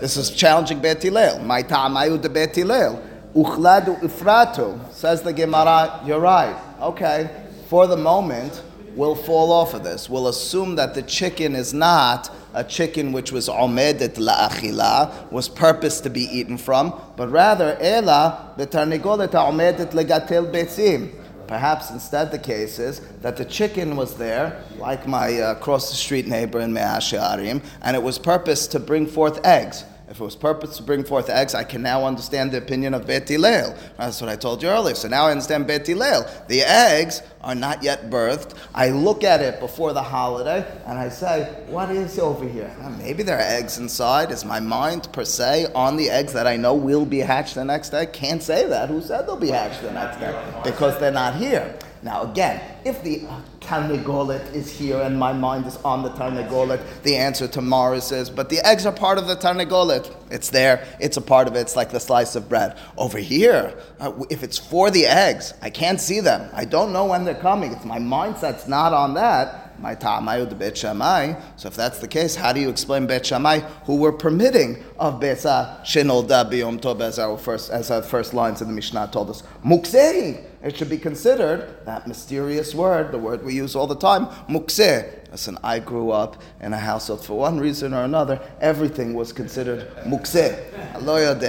This 0.00 0.16
is 0.16 0.30
challenging 0.30 0.82
Hillel. 0.82 1.40
My 1.40 1.62
ta'amayu 1.62 2.22
de 2.22 2.30
Bet 2.30 2.56
Hillel. 2.56 2.98
Uchladu 3.34 4.00
ifratu. 4.00 4.90
Says 4.90 5.20
the 5.20 5.34
Gemara, 5.34 6.00
you're 6.06 6.18
right. 6.18 6.58
Okay. 6.80 7.28
For 7.68 7.86
the 7.86 7.98
moment, 7.98 8.62
we'll 8.94 9.16
fall 9.16 9.52
off 9.52 9.74
of 9.74 9.84
this. 9.84 10.08
We'll 10.08 10.28
assume 10.28 10.76
that 10.76 10.94
the 10.94 11.02
chicken 11.02 11.54
is 11.54 11.74
not 11.74 12.34
a 12.58 12.64
chicken 12.64 13.12
which 13.12 13.30
was 13.30 13.48
omedet 13.48 14.16
la'achila, 14.16 15.30
was 15.30 15.48
purposed 15.48 16.02
to 16.02 16.10
be 16.10 16.22
eaten 16.22 16.58
from, 16.58 16.92
but 17.16 17.30
rather, 17.30 17.78
ela 17.80 18.52
betarnigolet 18.58 19.30
omedet 19.30 19.92
legatel 19.92 20.52
betzim. 20.52 21.08
Perhaps 21.46 21.92
instead 21.92 22.32
the 22.32 22.38
case 22.38 22.80
is 22.80 23.00
that 23.22 23.36
the 23.36 23.44
chicken 23.44 23.94
was 23.94 24.16
there, 24.16 24.60
like 24.76 25.06
my 25.06 25.40
uh, 25.40 25.52
across 25.52 25.88
the 25.88 25.94
street 25.94 26.26
neighbor 26.26 26.58
in 26.58 26.72
Mea 26.72 26.98
Shearim, 26.98 27.62
and 27.82 27.94
it 27.94 28.02
was 28.02 28.18
purposed 28.18 28.72
to 28.72 28.80
bring 28.80 29.06
forth 29.06 29.38
eggs. 29.46 29.84
If 30.10 30.20
it 30.20 30.24
was 30.24 30.36
purpose 30.36 30.78
to 30.78 30.82
bring 30.82 31.04
forth 31.04 31.28
eggs, 31.28 31.54
I 31.54 31.64
can 31.64 31.82
now 31.82 32.06
understand 32.06 32.50
the 32.50 32.58
opinion 32.58 32.94
of 32.94 33.06
Bet 33.06 33.28
Hillel. 33.28 33.76
That's 33.98 34.22
what 34.22 34.30
I 34.30 34.36
told 34.36 34.62
you 34.62 34.70
earlier. 34.70 34.94
So 34.94 35.06
now 35.06 35.26
I 35.26 35.32
understand 35.32 35.66
Bet 35.66 35.86
Hillel. 35.86 36.26
The 36.48 36.62
eggs 36.62 37.22
are 37.42 37.54
not 37.54 37.82
yet 37.82 38.08
birthed. 38.08 38.56
I 38.74 38.88
look 38.88 39.22
at 39.22 39.42
it 39.42 39.60
before 39.60 39.92
the 39.92 40.02
holiday 40.02 40.66
and 40.86 40.98
I 40.98 41.10
say, 41.10 41.44
what 41.68 41.90
is 41.90 42.18
over 42.18 42.48
here? 42.48 42.74
Maybe 42.98 43.22
there 43.22 43.36
are 43.36 43.42
eggs 43.42 43.76
inside. 43.76 44.30
Is 44.30 44.46
my 44.46 44.60
mind 44.60 45.12
per 45.12 45.26
se 45.26 45.66
on 45.74 45.96
the 45.96 46.08
eggs 46.08 46.32
that 46.32 46.46
I 46.46 46.56
know 46.56 46.74
will 46.74 47.04
be 47.04 47.18
hatched 47.18 47.54
the 47.54 47.64
next 47.64 47.90
day? 47.90 48.06
Can't 48.06 48.42
say 48.42 48.66
that. 48.66 48.88
Who 48.88 49.02
said 49.02 49.26
they'll 49.26 49.36
be 49.36 49.50
hatched 49.50 49.82
the 49.82 49.92
next 49.92 50.20
day? 50.20 50.34
Because 50.64 50.98
they're 50.98 51.12
not 51.12 51.34
here. 51.36 51.78
Now 52.02 52.22
again, 52.22 52.62
if 52.84 53.02
the 53.02 53.26
Tarnagolet 53.68 54.54
is 54.54 54.70
here 54.70 54.98
and 55.02 55.18
my 55.18 55.30
mind 55.30 55.66
is 55.66 55.76
on 55.84 56.02
the 56.02 56.08
Tarnagolet, 56.12 56.80
the 57.02 57.14
answer 57.14 57.46
to 57.48 57.60
Morris 57.60 58.10
is, 58.12 58.30
but 58.30 58.48
the 58.48 58.66
eggs 58.66 58.86
are 58.86 58.92
part 58.92 59.18
of 59.18 59.26
the 59.26 59.36
Tarnagolet. 59.36 60.10
It's 60.30 60.48
there, 60.48 60.86
it's 60.98 61.18
a 61.18 61.20
part 61.20 61.48
of 61.48 61.54
it, 61.54 61.60
it's 61.60 61.76
like 61.76 61.90
the 61.90 62.00
slice 62.00 62.34
of 62.34 62.48
bread. 62.48 62.78
Over 62.96 63.18
here, 63.18 63.78
uh, 64.00 64.24
if 64.30 64.42
it's 64.42 64.56
for 64.56 64.90
the 64.90 65.04
eggs, 65.04 65.52
I 65.60 65.68
can't 65.68 66.00
see 66.00 66.20
them. 66.20 66.48
I 66.54 66.64
don't 66.64 66.94
know 66.94 67.04
when 67.04 67.26
they're 67.26 67.34
coming. 67.34 67.72
If 67.72 67.84
my 67.84 67.98
mindset's 67.98 68.66
not 68.68 68.94
on 68.94 69.12
that, 69.14 69.78
my 69.80 69.94
ta'amayu 69.94 70.48
de. 70.48 71.42
So 71.56 71.68
if 71.68 71.76
that's 71.76 71.98
the 71.98 72.08
case, 72.08 72.34
how 72.34 72.54
do 72.54 72.60
you 72.60 72.68
explain 72.68 73.06
Bet 73.06 73.26
Shammai, 73.26 73.60
who 73.84 73.96
were 73.96 74.12
permitting 74.12 74.82
of 74.98 75.20
Betza 75.20 75.80
Shenolda 75.82 76.50
Biyom 76.50 76.80
Tov 76.80 77.00
as 77.00 77.18
our 77.18 77.36
first 77.36 77.70
as 77.70 77.90
our 77.90 78.02
first 78.02 78.34
lines 78.34 78.60
in 78.60 78.68
the 78.68 78.74
Mishnah 78.74 79.10
told 79.12 79.30
us? 79.30 79.42
Muksei. 79.64 80.44
It 80.60 80.76
should 80.76 80.90
be 80.90 80.98
considered 80.98 81.86
that 81.86 82.08
mysterious 82.08 82.74
word, 82.74 83.12
the 83.12 83.18
word 83.18 83.44
we 83.44 83.54
use 83.58 83.76
all 83.76 83.86
the 83.86 83.96
time, 83.96 84.26
mukseh. 84.48 85.27
Listen, 85.30 85.58
I 85.62 85.78
grew 85.78 86.10
up 86.10 86.40
in 86.60 86.72
a 86.72 86.78
household 86.78 87.24
for 87.24 87.38
one 87.38 87.60
reason 87.60 87.92
or 87.92 88.04
another. 88.04 88.40
Everything 88.60 89.14
was 89.14 89.32
considered 89.32 89.88
mukseh. 90.06 90.56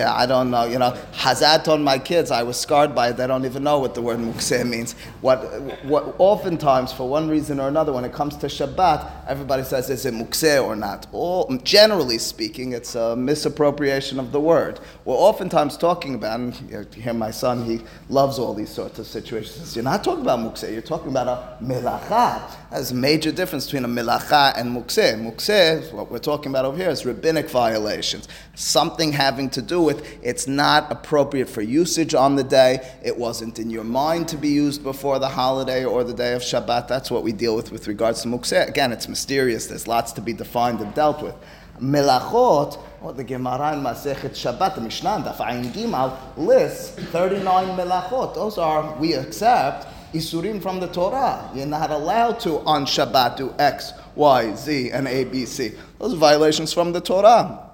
I 0.05 0.25
don't 0.25 0.51
know. 0.51 0.65
You 0.65 0.79
know, 0.79 0.97
hazat 1.13 1.67
on 1.67 1.83
my 1.83 1.97
kids. 1.97 2.29
I 2.31 2.43
was 2.43 2.59
scarred 2.59 2.93
by 2.93 3.09
it. 3.09 3.17
They 3.17 3.27
don't 3.27 3.45
even 3.45 3.63
know 3.63 3.79
what 3.79 3.95
the 3.95 4.01
word 4.01 4.19
mukseh 4.19 4.67
means. 4.67 4.93
What, 5.21 5.39
what? 5.85 6.15
Oftentimes, 6.17 6.91
for 6.91 7.07
one 7.07 7.29
reason 7.29 7.59
or 7.59 7.67
another, 7.67 7.93
when 7.93 8.03
it 8.03 8.11
comes 8.11 8.35
to 8.37 8.47
Shabbat, 8.47 9.27
everybody 9.27 9.63
says, 9.63 9.89
"Is 9.89 10.05
it 10.05 10.13
mukseh 10.13 10.63
or 10.63 10.75
not?" 10.75 11.07
All, 11.11 11.47
generally 11.63 12.17
speaking, 12.17 12.73
it's 12.73 12.95
a 12.95 13.15
misappropriation 13.15 14.19
of 14.19 14.31
the 14.31 14.39
word. 14.39 14.79
We're 15.05 15.15
oftentimes 15.15 15.77
talking 15.77 16.15
about, 16.15 16.39
and 16.39 16.55
you 16.69 17.01
hear 17.01 17.13
my 17.13 17.31
son, 17.31 17.63
he 17.63 17.81
loves 18.09 18.39
all 18.39 18.53
these 18.53 18.69
sorts 18.69 18.99
of 18.99 19.07
situations. 19.07 19.75
You're 19.75 19.83
not 19.83 20.03
talking 20.03 20.21
about 20.21 20.39
mukseh. 20.39 20.71
You're 20.71 20.81
talking 20.81 21.09
about 21.09 21.27
a 21.27 21.63
melacha. 21.63 22.41
There's 22.71 22.91
a 22.91 22.95
major 22.95 23.31
difference 23.31 23.68
between 23.69 23.85
a 23.85 23.87
melacha 23.87 24.51
and 24.57 24.75
mukseh. 24.75 25.13
Mukseh, 25.21 25.93
what 25.93 26.09
we're 26.09 26.17
talking 26.17 26.51
about 26.51 26.65
over 26.65 26.75
here, 26.75 26.89
is 26.89 27.05
rabbinic 27.05 27.47
violations. 27.51 28.27
Something 28.55 29.11
having 29.11 29.47
to 29.51 29.61
do 29.61 29.79
with 29.79 30.03
it's 30.23 30.47
not 30.47 30.91
appropriate 30.91 31.47
for 31.47 31.61
usage 31.61 32.15
on 32.15 32.35
the 32.35 32.43
day. 32.43 32.79
It 33.03 33.15
wasn't 33.15 33.59
in 33.59 33.69
your 33.69 33.83
mind 33.83 34.27
to 34.29 34.37
be 34.37 34.49
used 34.49 34.81
before 34.81 35.19
the 35.19 35.27
holiday 35.27 35.85
or 35.85 36.03
the 36.03 36.15
day 36.15 36.33
of 36.33 36.41
Shabbat. 36.41 36.87
That's 36.87 37.11
what 37.11 37.21
we 37.21 37.31
deal 37.31 37.55
with 37.55 37.71
with 37.71 37.87
regards 37.87 38.23
to 38.23 38.27
mukseh. 38.27 38.67
Again, 38.67 38.91
it's 38.91 39.07
mysterious. 39.07 39.67
There's 39.67 39.87
lots 39.87 40.13
to 40.13 40.21
be 40.21 40.33
defined 40.33 40.79
and 40.81 40.91
dealt 40.95 41.21
with. 41.21 41.35
Melachot, 41.79 42.81
well, 43.01 43.13
the 43.13 43.23
Gemara 43.23 43.73
in 43.73 43.83
Masechet 43.83 44.31
Shabbat, 44.31 44.75
the 44.75 44.81
Mishnah, 44.81 45.23
Daf 45.23 45.37
Ayin 45.37 45.71
Gimal, 45.71 46.17
lists 46.37 46.95
39 47.11 47.77
melachot. 47.77 48.33
Those 48.33 48.57
are, 48.57 48.97
we 48.97 49.13
accept, 49.13 49.85
Isurim 50.13 50.61
from 50.61 50.79
the 50.79 50.87
Torah. 50.87 51.49
You're 51.53 51.65
not 51.65 51.91
allowed 51.91 52.39
to, 52.41 52.59
on 52.61 52.85
Shabbat, 52.85 53.37
do 53.37 53.53
X, 53.59 53.93
Y, 54.15 54.55
Z, 54.55 54.91
and 54.91 55.07
A, 55.07 55.23
B, 55.25 55.45
C. 55.45 55.73
Those 55.99 56.13
are 56.13 56.17
violations 56.17 56.73
from 56.73 56.91
the 56.93 57.01
Torah. 57.01 57.68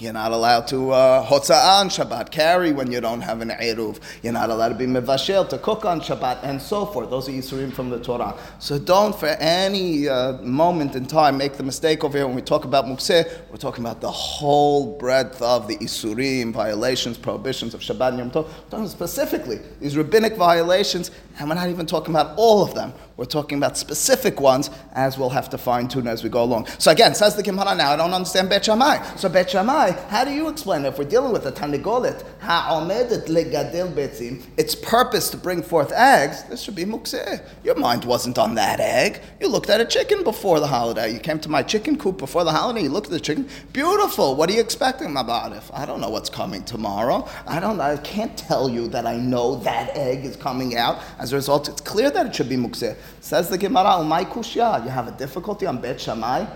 You're 0.00 0.12
not 0.12 0.32
allowed 0.32 0.66
to 0.68 0.90
uh, 0.90 1.24
on 1.30 1.88
Shabbat, 1.88 2.32
carry 2.32 2.72
when 2.72 2.90
you 2.90 3.00
don't 3.00 3.20
have 3.20 3.40
an 3.42 3.50
eruv. 3.50 4.00
You're 4.24 4.32
not 4.32 4.50
allowed 4.50 4.70
to 4.70 4.74
be 4.74 4.86
mevashel, 4.86 5.48
to 5.50 5.58
cook 5.58 5.84
on 5.84 6.00
Shabbat, 6.00 6.40
and 6.42 6.60
so 6.60 6.84
forth. 6.84 7.10
Those 7.10 7.28
are 7.28 7.30
yisurim 7.30 7.72
from 7.72 7.90
the 7.90 8.00
Torah. 8.00 8.36
So 8.58 8.76
don't, 8.76 9.14
for 9.14 9.28
any 9.28 10.08
uh, 10.08 10.38
moment 10.38 10.96
in 10.96 11.06
time, 11.06 11.38
make 11.38 11.52
the 11.52 11.62
mistake 11.62 12.02
over 12.02 12.18
here 12.18 12.26
when 12.26 12.34
we 12.34 12.42
talk 12.42 12.64
about 12.64 12.86
mukseh. 12.86 13.38
We're 13.48 13.56
talking 13.56 13.84
about 13.84 14.00
the 14.00 14.10
whole 14.10 14.98
breadth 14.98 15.40
of 15.40 15.68
the 15.68 15.76
isurim, 15.76 16.52
violations, 16.52 17.16
prohibitions 17.16 17.72
of 17.72 17.80
Shabbat 17.80 18.08
and 18.08 18.18
Yom 18.18 18.30
Tov. 18.32 18.48
Talking 18.70 18.88
specifically 18.88 19.60
these 19.80 19.96
rabbinic 19.96 20.34
violations, 20.34 21.12
and 21.38 21.48
we're 21.48 21.54
not 21.54 21.70
even 21.70 21.86
talking 21.86 22.12
about 22.12 22.36
all 22.36 22.64
of 22.64 22.74
them. 22.74 22.92
We're 23.16 23.26
talking 23.26 23.58
about 23.58 23.78
specific 23.78 24.40
ones, 24.40 24.70
as 24.92 25.16
we'll 25.16 25.30
have 25.30 25.48
to 25.50 25.58
fine 25.58 25.86
tune 25.86 26.08
as 26.08 26.24
we 26.24 26.30
go 26.30 26.42
along. 26.42 26.66
So 26.78 26.90
again, 26.90 27.14
says 27.14 27.36
the 27.36 27.44
Gemara. 27.44 27.74
Now 27.76 27.92
I 27.92 27.96
don't 27.96 28.12
understand 28.12 28.48
Bet 28.48 28.64
Shammai. 28.64 29.16
So 29.16 29.28
Bet 29.28 29.50
Shammai, 29.50 29.92
how 30.08 30.24
do 30.24 30.32
you 30.32 30.48
explain 30.48 30.84
it? 30.84 30.88
If 30.88 30.98
we're 30.98 31.04
dealing 31.04 31.32
with 31.32 31.46
a 31.46 31.52
Tarnagolet, 31.52 32.24
ha'omedet 32.40 33.26
legadil 33.26 33.92
betzim, 33.94 34.42
its 34.56 34.74
purpose 34.74 35.30
to 35.30 35.36
bring 35.36 35.62
forth 35.62 35.92
eggs, 35.92 36.42
this 36.44 36.60
should 36.60 36.74
be 36.74 36.84
mukseh. 36.84 37.40
Your 37.62 37.76
mind 37.76 38.04
wasn't 38.04 38.36
on 38.36 38.56
that 38.56 38.80
egg. 38.80 39.20
You 39.40 39.46
looked 39.46 39.70
at 39.70 39.80
a 39.80 39.84
chicken 39.84 40.24
before 40.24 40.58
the 40.58 40.66
holiday. 40.66 41.12
You 41.12 41.20
came 41.20 41.38
to 41.40 41.48
my 41.48 41.62
chicken 41.62 41.96
coop 41.96 42.18
before 42.18 42.42
the 42.42 42.50
holiday. 42.50 42.82
You 42.82 42.90
looked 42.90 43.06
at 43.06 43.12
the 43.12 43.20
chicken. 43.20 43.48
Beautiful. 43.72 44.34
What 44.34 44.50
are 44.50 44.54
you 44.54 44.60
expecting 44.60 45.10
it? 45.10 45.16
I 45.16 45.86
don't 45.86 46.00
know 46.00 46.10
what's 46.10 46.30
coming 46.30 46.64
tomorrow. 46.64 47.28
I 47.46 47.60
don't. 47.60 47.80
I 47.80 47.96
can't 47.98 48.36
tell 48.36 48.68
you 48.68 48.88
that 48.88 49.06
I 49.06 49.16
know 49.16 49.56
that 49.56 49.96
egg 49.96 50.24
is 50.24 50.34
coming 50.34 50.76
out. 50.76 51.00
As 51.20 51.32
a 51.32 51.36
result, 51.36 51.68
it's 51.68 51.80
clear 51.80 52.10
that 52.10 52.26
it 52.26 52.34
should 52.34 52.48
be 52.48 52.56
mukseh. 52.56 52.96
Says 53.20 53.48
the 53.48 53.58
Gemara, 53.58 53.90
Umay 53.90 54.24
Kushya, 54.26 54.84
you 54.84 54.90
have 54.90 55.08
a 55.08 55.12
difficulty 55.12 55.66
on 55.66 55.80
Bet 55.80 56.00
Shammai 56.00 56.46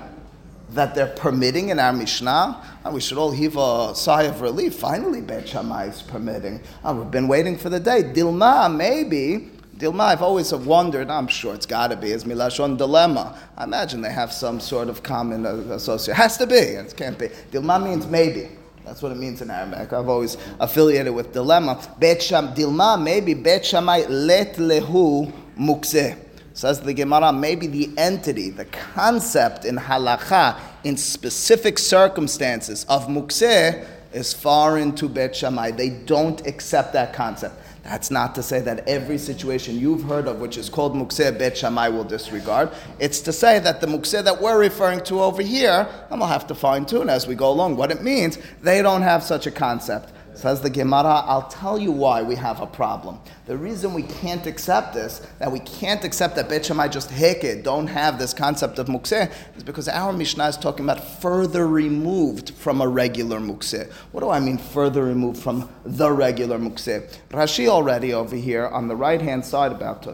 that 0.71 0.95
they're 0.95 1.15
permitting 1.15 1.71
in 1.71 1.79
our 1.79 1.93
Mishnah. 1.93 2.63
And 2.85 2.95
we 2.95 3.01
should 3.01 3.19
all 3.19 3.31
heave 3.31 3.57
a 3.57 3.95
sigh 3.95 4.25
of 4.25 4.41
relief. 4.41 4.75
Finally, 4.75 5.23
Bet 5.23 5.49
Shammai 5.49 5.87
is 5.87 6.03
permitting. 6.03 6.61
And 6.85 6.99
we've 6.99 7.11
been 7.11 7.29
waiting 7.29 7.57
for 7.57 7.71
the 7.71 7.81
day. 7.81 8.03
Dilma, 8.03 8.75
maybe. 8.75 9.51
Dilma, 9.79 10.01
I've 10.01 10.23
always 10.23 10.53
wondered, 10.53 11.09
I'm 11.09 11.29
sure 11.29 11.55
it's 11.55 11.67
got 11.67 11.89
to 11.89 11.97
be, 11.97 12.11
is 12.11 12.25
Milashon 12.25 12.77
dilemma. 12.77 13.39
I 13.57 13.65
imagine 13.65 14.01
they 14.01 14.11
have 14.13 14.33
some 14.33 14.59
sort 14.59 14.89
of 14.89 15.03
common 15.03 15.47
association. 15.47 16.17
Has 16.17 16.37
to 16.39 16.47
be, 16.47 16.57
it 16.57 16.95
can't 16.97 17.17
be. 17.17 17.29
Dilma 17.53 17.83
means 17.83 18.07
maybe. 18.07 18.49
That's 18.85 19.03
what 19.03 19.13
it 19.13 19.19
means 19.19 19.41
in 19.41 19.51
Aramaic. 19.51 19.93
I've 19.93 20.09
always 20.09 20.37
affiliated 20.59 21.15
with 21.15 21.33
dilemma. 21.33 21.81
Bet 21.99 22.23
Sham, 22.23 22.55
Dilma, 22.55 23.01
maybe 23.01 23.35
Bet 23.35 23.65
Shammai 23.65 24.07
let 24.09 24.57
lehu 24.57 25.33
mukseh. 25.57 26.19
Says 26.59 26.81
the 26.81 26.92
Gemara, 26.92 27.33
maybe 27.33 27.68
the 27.68 27.88
entity, 27.97 28.51
the 28.51 28.64
concept 28.64 29.64
in 29.64 29.77
halacha, 29.77 30.59
in 30.83 30.97
specific 30.97 31.79
circumstances 31.79 32.85
of 32.88 33.07
mukseh, 33.07 33.87
is 34.12 34.35
foreign 34.35 34.92
to 34.97 35.09
Bet 35.09 35.37
Shammai. 35.37 35.71
They 35.71 35.90
don't 35.90 36.44
accept 36.49 36.94
that 36.94 37.12
concept. 37.12 37.55
That's 37.85 38.11
not 38.11 38.35
to 38.35 38.42
say 38.42 38.61
that 38.62 38.88
every 38.88 39.18
situation 39.18 39.79
you've 39.79 40.03
heard 40.03 40.27
of, 40.27 40.40
which 40.40 40.57
is 40.57 40.68
called 40.68 40.97
mukseh 40.97 41.38
bet 41.38 41.57
shammai, 41.57 41.90
will 41.90 42.03
disregard. 42.03 42.71
It's 42.99 43.21
to 43.21 43.33
say 43.33 43.61
that 43.61 43.81
the 43.81 43.87
mukseh 43.87 44.25
that 44.25 44.42
we're 44.42 44.59
referring 44.59 45.03
to 45.05 45.23
over 45.23 45.42
here, 45.42 45.88
and 46.11 46.21
we'll 46.21 46.29
have 46.29 46.49
to 46.49 46.57
fine 46.57 46.87
tune 46.87 47.09
as 47.09 47.29
we 47.29 47.37
go 47.37 47.53
along 47.53 47.77
what 47.77 47.92
it 47.92 48.03
means. 48.03 48.37
They 48.62 48.83
don't 48.83 49.03
have 49.03 49.23
such 49.23 49.47
a 49.47 49.53
concept. 49.53 50.12
Says 50.38 50.61
the 50.61 50.70
Gemara, 50.70 51.24
I'll 51.27 51.48
tell 51.48 51.77
you 51.81 51.90
why 51.90 52.22
we 52.22 52.37
have 52.37 52.61
a 52.61 52.66
problem. 52.66 53.18
The 53.46 53.57
reason 53.57 53.92
we 53.92 54.05
can't 54.05 54.46
accept 54.46 54.94
this, 54.94 55.20
that 55.40 55.51
we 55.51 55.59
can't 55.59 56.05
accept 56.05 56.37
that 56.37 56.48
Bet 56.48 56.64
Shammai 56.64 56.87
just 56.87 57.11
heke, 57.11 57.64
don't 57.64 57.88
have 57.88 58.20
this 58.20 58.33
concept 58.33 58.79
of 58.79 58.87
mukseh, 58.87 59.33
is 59.57 59.64
because 59.64 59.88
our 59.88 60.12
Mishnah 60.12 60.46
is 60.46 60.57
talking 60.57 60.85
about 60.85 61.03
further 61.20 61.66
removed 61.66 62.51
from 62.51 62.81
a 62.81 62.87
regular 62.87 63.40
mukseh. 63.40 63.90
What 64.12 64.20
do 64.20 64.31
I 64.31 64.38
mean 64.38 64.59
further 64.59 65.03
removed 65.03 65.42
from 65.42 65.68
the 65.85 66.12
regular 66.12 66.61
mukseh? 66.61 67.12
Rashi 67.31 67.66
already 67.66 68.14
over 68.14 68.37
here 68.37 68.68
on 68.68 68.87
the 68.87 68.94
right 68.94 69.20
hand 69.20 69.44
side, 69.44 69.72
about 69.72 70.07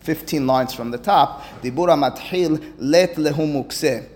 15 0.00 0.46
lines 0.46 0.74
from 0.74 0.90
the 0.90 0.98
top, 0.98 1.44
Dibura 1.62 1.96
mathil 1.96 2.62
let 2.76 3.14
lehu 3.14 3.50
mukseh. 3.50 4.06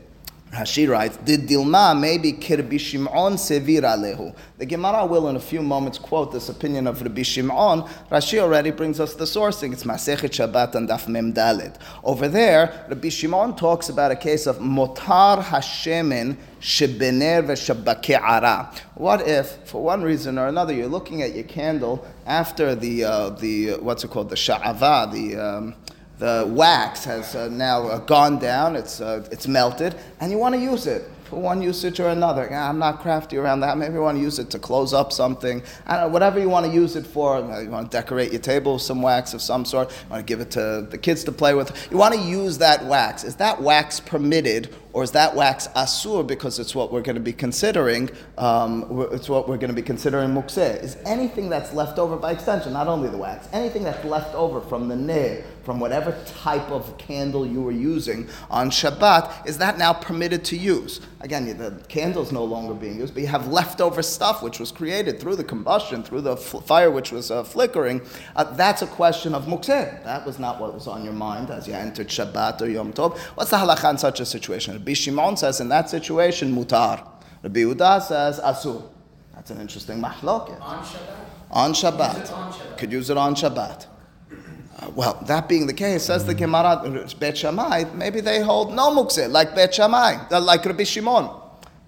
Rashi 0.53 0.89
writes, 0.89 1.17
Did 1.19 1.49
Dilma 1.49 1.99
maybe 1.99 2.33
Kirbi 2.33 2.79
Shimon 2.79 3.35
Sevir 3.35 3.83
Alehu? 3.83 4.35
The 4.59 4.65
Gemara 4.65 5.05
will 5.05 5.29
in 5.29 5.37
a 5.37 5.41
few 5.41 5.61
moments 5.61 5.99
quote 5.99 6.33
this 6.33 6.49
opinion 6.49 6.87
of 6.87 7.03
Rabbi 7.03 7.23
Shimon. 7.23 7.83
Rashi 8.11 8.39
already 8.39 8.71
brings 8.71 9.01
us 9.01 9.15
the 9.15 9.25
sourcing. 9.25 9.73
It's 9.73 9.85
Masechet 9.85 10.31
Shabbat 10.31 10.75
and 10.77 10.89
Daf 10.89 11.09
Mem 11.09 11.33
Dalet. 11.35 11.77
Over 12.05 12.29
there, 12.29 12.87
Rabbi 12.89 13.09
Shimon 13.09 13.57
talks 13.57 13.89
about 13.89 14.13
a 14.13 14.17
case 14.17 14.47
of 14.47 14.59
Motar 14.59 15.43
Hashemin 15.43 16.37
Shebener 16.61 17.45
Veshabake'ara. 17.45 18.73
What 18.95 19.27
if, 19.27 19.69
for 19.69 19.83
one 19.83 20.03
reason 20.03 20.39
or 20.39 20.47
another, 20.47 20.73
you're 20.73 20.87
looking 20.87 21.23
at 21.23 21.35
your 21.35 21.45
candle 21.45 22.07
after 22.25 22.75
the, 22.75 23.05
uh, 23.05 23.31
the 23.31 23.75
what's 23.75 24.05
it 24.05 24.11
called, 24.11 24.31
the 24.31 24.37
Sha'ava, 24.37 25.13
the... 25.13 25.37
Um, 25.37 25.75
the 26.19 26.47
wax 26.49 27.05
has 27.05 27.35
uh, 27.35 27.49
now 27.49 27.87
uh, 27.89 27.99
gone 27.99 28.39
down, 28.39 28.77
it's, 28.77 29.01
uh, 29.01 29.27
it's 29.31 29.47
melted, 29.47 29.95
and 30.21 30.33
you 30.33 30.39
want 30.39 30.55
to 30.55 30.61
use 30.61 30.87
it 30.87 31.11
for 31.25 31.41
one 31.41 31.61
usage 31.61 31.99
or 32.01 32.09
another. 32.09 32.53
I'm 32.53 32.79
not 32.79 33.01
crafty 33.01 33.37
around 33.37 33.61
that. 33.61 33.77
Maybe 33.77 33.95
you 33.95 34.01
want 34.01 34.17
to 34.17 34.23
use 34.23 34.39
it 34.39 34.49
to 34.51 34.59
close 34.59 34.95
up 34.95 35.13
something. 35.13 35.63
I 35.87 35.97
don't 35.97 36.07
know, 36.07 36.09
whatever 36.13 36.39
you 36.39 36.49
want 36.49 36.67
to 36.67 36.73
use 36.73 36.97
it 36.97 37.07
for. 37.07 37.39
You 37.39 37.69
want 37.69 37.91
to 37.91 37.97
decorate 37.97 38.33
your 38.33 38.41
table 38.41 38.75
with 38.75 38.83
some 38.83 39.03
wax 39.03 39.35
of 39.35 39.43
some 39.43 39.65
sort. 39.65 39.91
You 39.91 40.11
want 40.11 40.27
to 40.27 40.31
give 40.31 40.41
it 40.41 40.51
to 40.53 40.87
the 40.89 40.99
kids 40.99 41.25
to 41.25 41.33
play 41.33 41.55
with. 41.55 41.89
You 41.91 41.97
want 41.97 42.15
to 42.15 42.21
use 42.21 42.59
that 42.59 42.85
wax. 42.85 43.25
Is 43.25 43.37
that 43.37 43.61
wax 43.61 43.99
permitted 43.99 44.73
or 44.97 45.03
is 45.03 45.11
that 45.11 45.37
wax 45.37 45.69
asur 45.77 46.27
because 46.27 46.59
it's 46.59 46.75
what 46.75 46.91
we're 46.91 47.03
going 47.03 47.17
to 47.17 47.21
be 47.21 47.35
considering? 47.35 48.09
Um, 48.39 49.07
it's 49.13 49.29
what 49.29 49.47
we're 49.47 49.59
going 49.59 49.69
to 49.69 49.77
be 49.77 49.83
considering 49.83 50.31
mukseh. 50.31 50.83
Is 50.83 50.97
anything 51.05 51.51
that's 51.51 51.75
left 51.75 51.99
over 51.99 52.17
by 52.17 52.33
extension, 52.33 52.73
not 52.73 52.89
only 52.89 53.11
the 53.11 53.19
wax, 53.19 53.47
anything 53.53 53.85
that's 53.85 54.03
left 54.07 54.35
over 54.35 54.59
from 54.59 54.89
the 54.89 54.97
ner, 54.97 55.45
from 55.65 55.81
whatever 55.81 56.17
type 56.25 56.71
of 56.71 56.97
candle 56.97 57.45
you 57.45 57.61
were 57.61 57.73
using 57.73 58.27
on 58.49 58.71
Shabbat, 58.71 59.47
is 59.47 59.59
that 59.59 59.77
now 59.77 59.93
permitted 59.93 60.45
to 60.47 60.57
use? 60.57 61.01
Again, 61.21 61.45
the 61.59 61.83
candle's 61.89 62.31
no 62.31 62.45
longer 62.45 62.73
being 62.73 63.01
used, 63.01 63.13
but 63.13 63.23
you 63.23 63.27
have 63.27 63.49
leftover 63.49 64.01
stuff 64.01 64.43
which 64.43 64.61
was 64.61 64.71
created 64.71 65.19
through 65.19 65.37
the 65.37 65.45
combustion, 65.45 66.05
through 66.05 66.21
the 66.21 66.35
f- 66.35 66.65
fire 66.65 66.91
which 66.91 67.11
was 67.11 67.31
uh, 67.31 67.43
flickering. 67.43 68.01
Uh, 68.37 68.45
that's 68.45 68.83
a 68.83 68.87
question 68.87 69.35
of 69.35 69.47
mukseh. 69.47 70.05
That 70.05 70.25
was 70.25 70.39
not 70.39 70.61
what 70.61 70.73
was 70.73 70.87
on 70.87 71.05
your 71.05 71.15
mind 71.15 71.51
as 71.51 71.67
you 71.67 71.75
entered 71.75 72.09
Shabbat 72.09 72.63
or 72.63 72.69
Yom 72.69 72.93
Tov. 72.93 73.19
What's 73.35 73.51
the 73.51 73.57
halacha 73.57 73.91
in 73.91 73.99
such 73.99 74.21
a 74.21 74.25
situation? 74.25 74.77
Rabbi 74.87 74.95
Shimon 74.95 75.37
says 75.37 75.61
in 75.61 75.69
that 75.71 75.91
situation, 75.91 76.55
mutar. 76.55 77.05
Rabbi 77.43 77.59
Yehuda 77.59 78.01
says, 78.03 78.39
asur. 78.39 78.85
That's 79.35 79.51
an 79.51 79.61
interesting 79.61 80.01
mahloket. 80.01 80.61
On 80.61 80.79
Shabbat? 80.85 81.51
On 81.51 81.73
Shabbat. 81.73 82.33
on 82.33 82.53
Shabbat. 82.53 82.79
Could 82.79 82.93
use 82.93 83.11
it 83.11 83.17
on 83.17 83.35
Shabbat. 83.35 83.87
Uh, 84.79 84.91
well, 84.95 85.21
that 85.27 85.49
being 85.49 85.67
the 85.67 85.73
case, 85.73 86.05
says 86.05 86.25
the 86.25 86.37
Gemara, 86.37 87.05
Bet 87.19 87.37
Shammai, 87.37 87.87
maybe 87.95 88.21
they 88.21 88.41
hold 88.41 88.77
no 88.77 88.95
mukseh, 88.95 89.29
like 89.29 89.57
Bet 89.57 89.75
Shammai, 89.75 90.29
uh, 90.31 90.41
like 90.41 90.65
Rabbi 90.65 90.85
Shimon. 90.85 91.35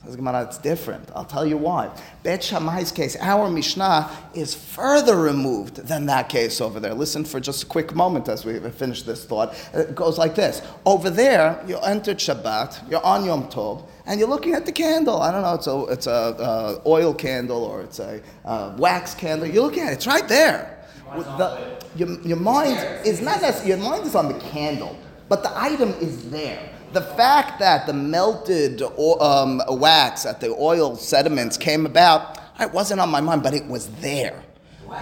Says 0.08 0.16
Gemara, 0.16 0.44
it's 0.44 0.56
different. 0.56 1.06
I'll 1.14 1.26
tell 1.26 1.46
you 1.46 1.58
why. 1.58 1.90
Bet 2.22 2.42
Shammai's 2.42 2.90
case, 2.90 3.14
our 3.20 3.50
Mishnah 3.50 4.08
is 4.32 4.54
further 4.54 5.20
removed 5.20 5.86
than 5.86 6.06
that 6.06 6.30
case 6.30 6.62
over 6.62 6.80
there. 6.80 6.94
Listen 6.94 7.26
for 7.26 7.40
just 7.40 7.64
a 7.64 7.66
quick 7.66 7.94
moment 7.94 8.26
as 8.26 8.42
we 8.42 8.58
finish 8.70 9.02
this 9.02 9.26
thought. 9.26 9.54
It 9.74 9.94
goes 9.94 10.16
like 10.16 10.34
this. 10.34 10.62
Over 10.86 11.10
there, 11.10 11.62
you 11.66 11.76
entered 11.80 12.16
Shabbat, 12.16 12.90
you're 12.90 13.04
on 13.04 13.26
Yom 13.26 13.50
Tov, 13.50 13.86
and 14.06 14.18
you're 14.18 14.30
looking 14.30 14.54
at 14.54 14.64
the 14.64 14.72
candle. 14.72 15.20
I 15.20 15.30
don't 15.30 15.42
know, 15.42 15.52
it's 15.52 15.66
a, 15.66 15.84
it's 15.92 16.06
a 16.06 16.10
uh, 16.10 16.80
oil 16.86 17.12
candle 17.12 17.62
or 17.62 17.82
it's 17.82 17.98
a 17.98 18.22
uh, 18.46 18.74
wax 18.78 19.14
candle. 19.14 19.46
You're 19.46 19.64
looking 19.64 19.82
at 19.82 19.92
it, 19.92 19.96
it's 19.96 20.06
right 20.06 20.26
there. 20.26 20.86
The, 21.14 21.82
your, 21.96 22.18
your 22.22 22.38
mind 22.38 22.78
is 23.06 23.20
not 23.20 23.42
necessarily, 23.42 23.68
your 23.68 23.90
mind 23.90 24.06
is 24.06 24.14
on 24.14 24.32
the 24.32 24.40
candle, 24.40 24.98
but 25.28 25.42
the 25.42 25.54
item 25.54 25.90
is 26.00 26.30
there. 26.30 26.77
The 26.92 27.02
fact 27.02 27.58
that 27.58 27.86
the 27.86 27.92
melted 27.92 28.82
um, 28.82 29.62
wax, 29.68 30.22
that 30.22 30.40
the 30.40 30.56
oil 30.58 30.96
sediments 30.96 31.56
came 31.56 31.84
about, 31.84 32.38
it 32.58 32.72
wasn't 32.72 33.00
on 33.00 33.10
my 33.10 33.20
mind, 33.20 33.42
but 33.42 33.54
it 33.54 33.66
was 33.66 33.88
there. 34.00 34.42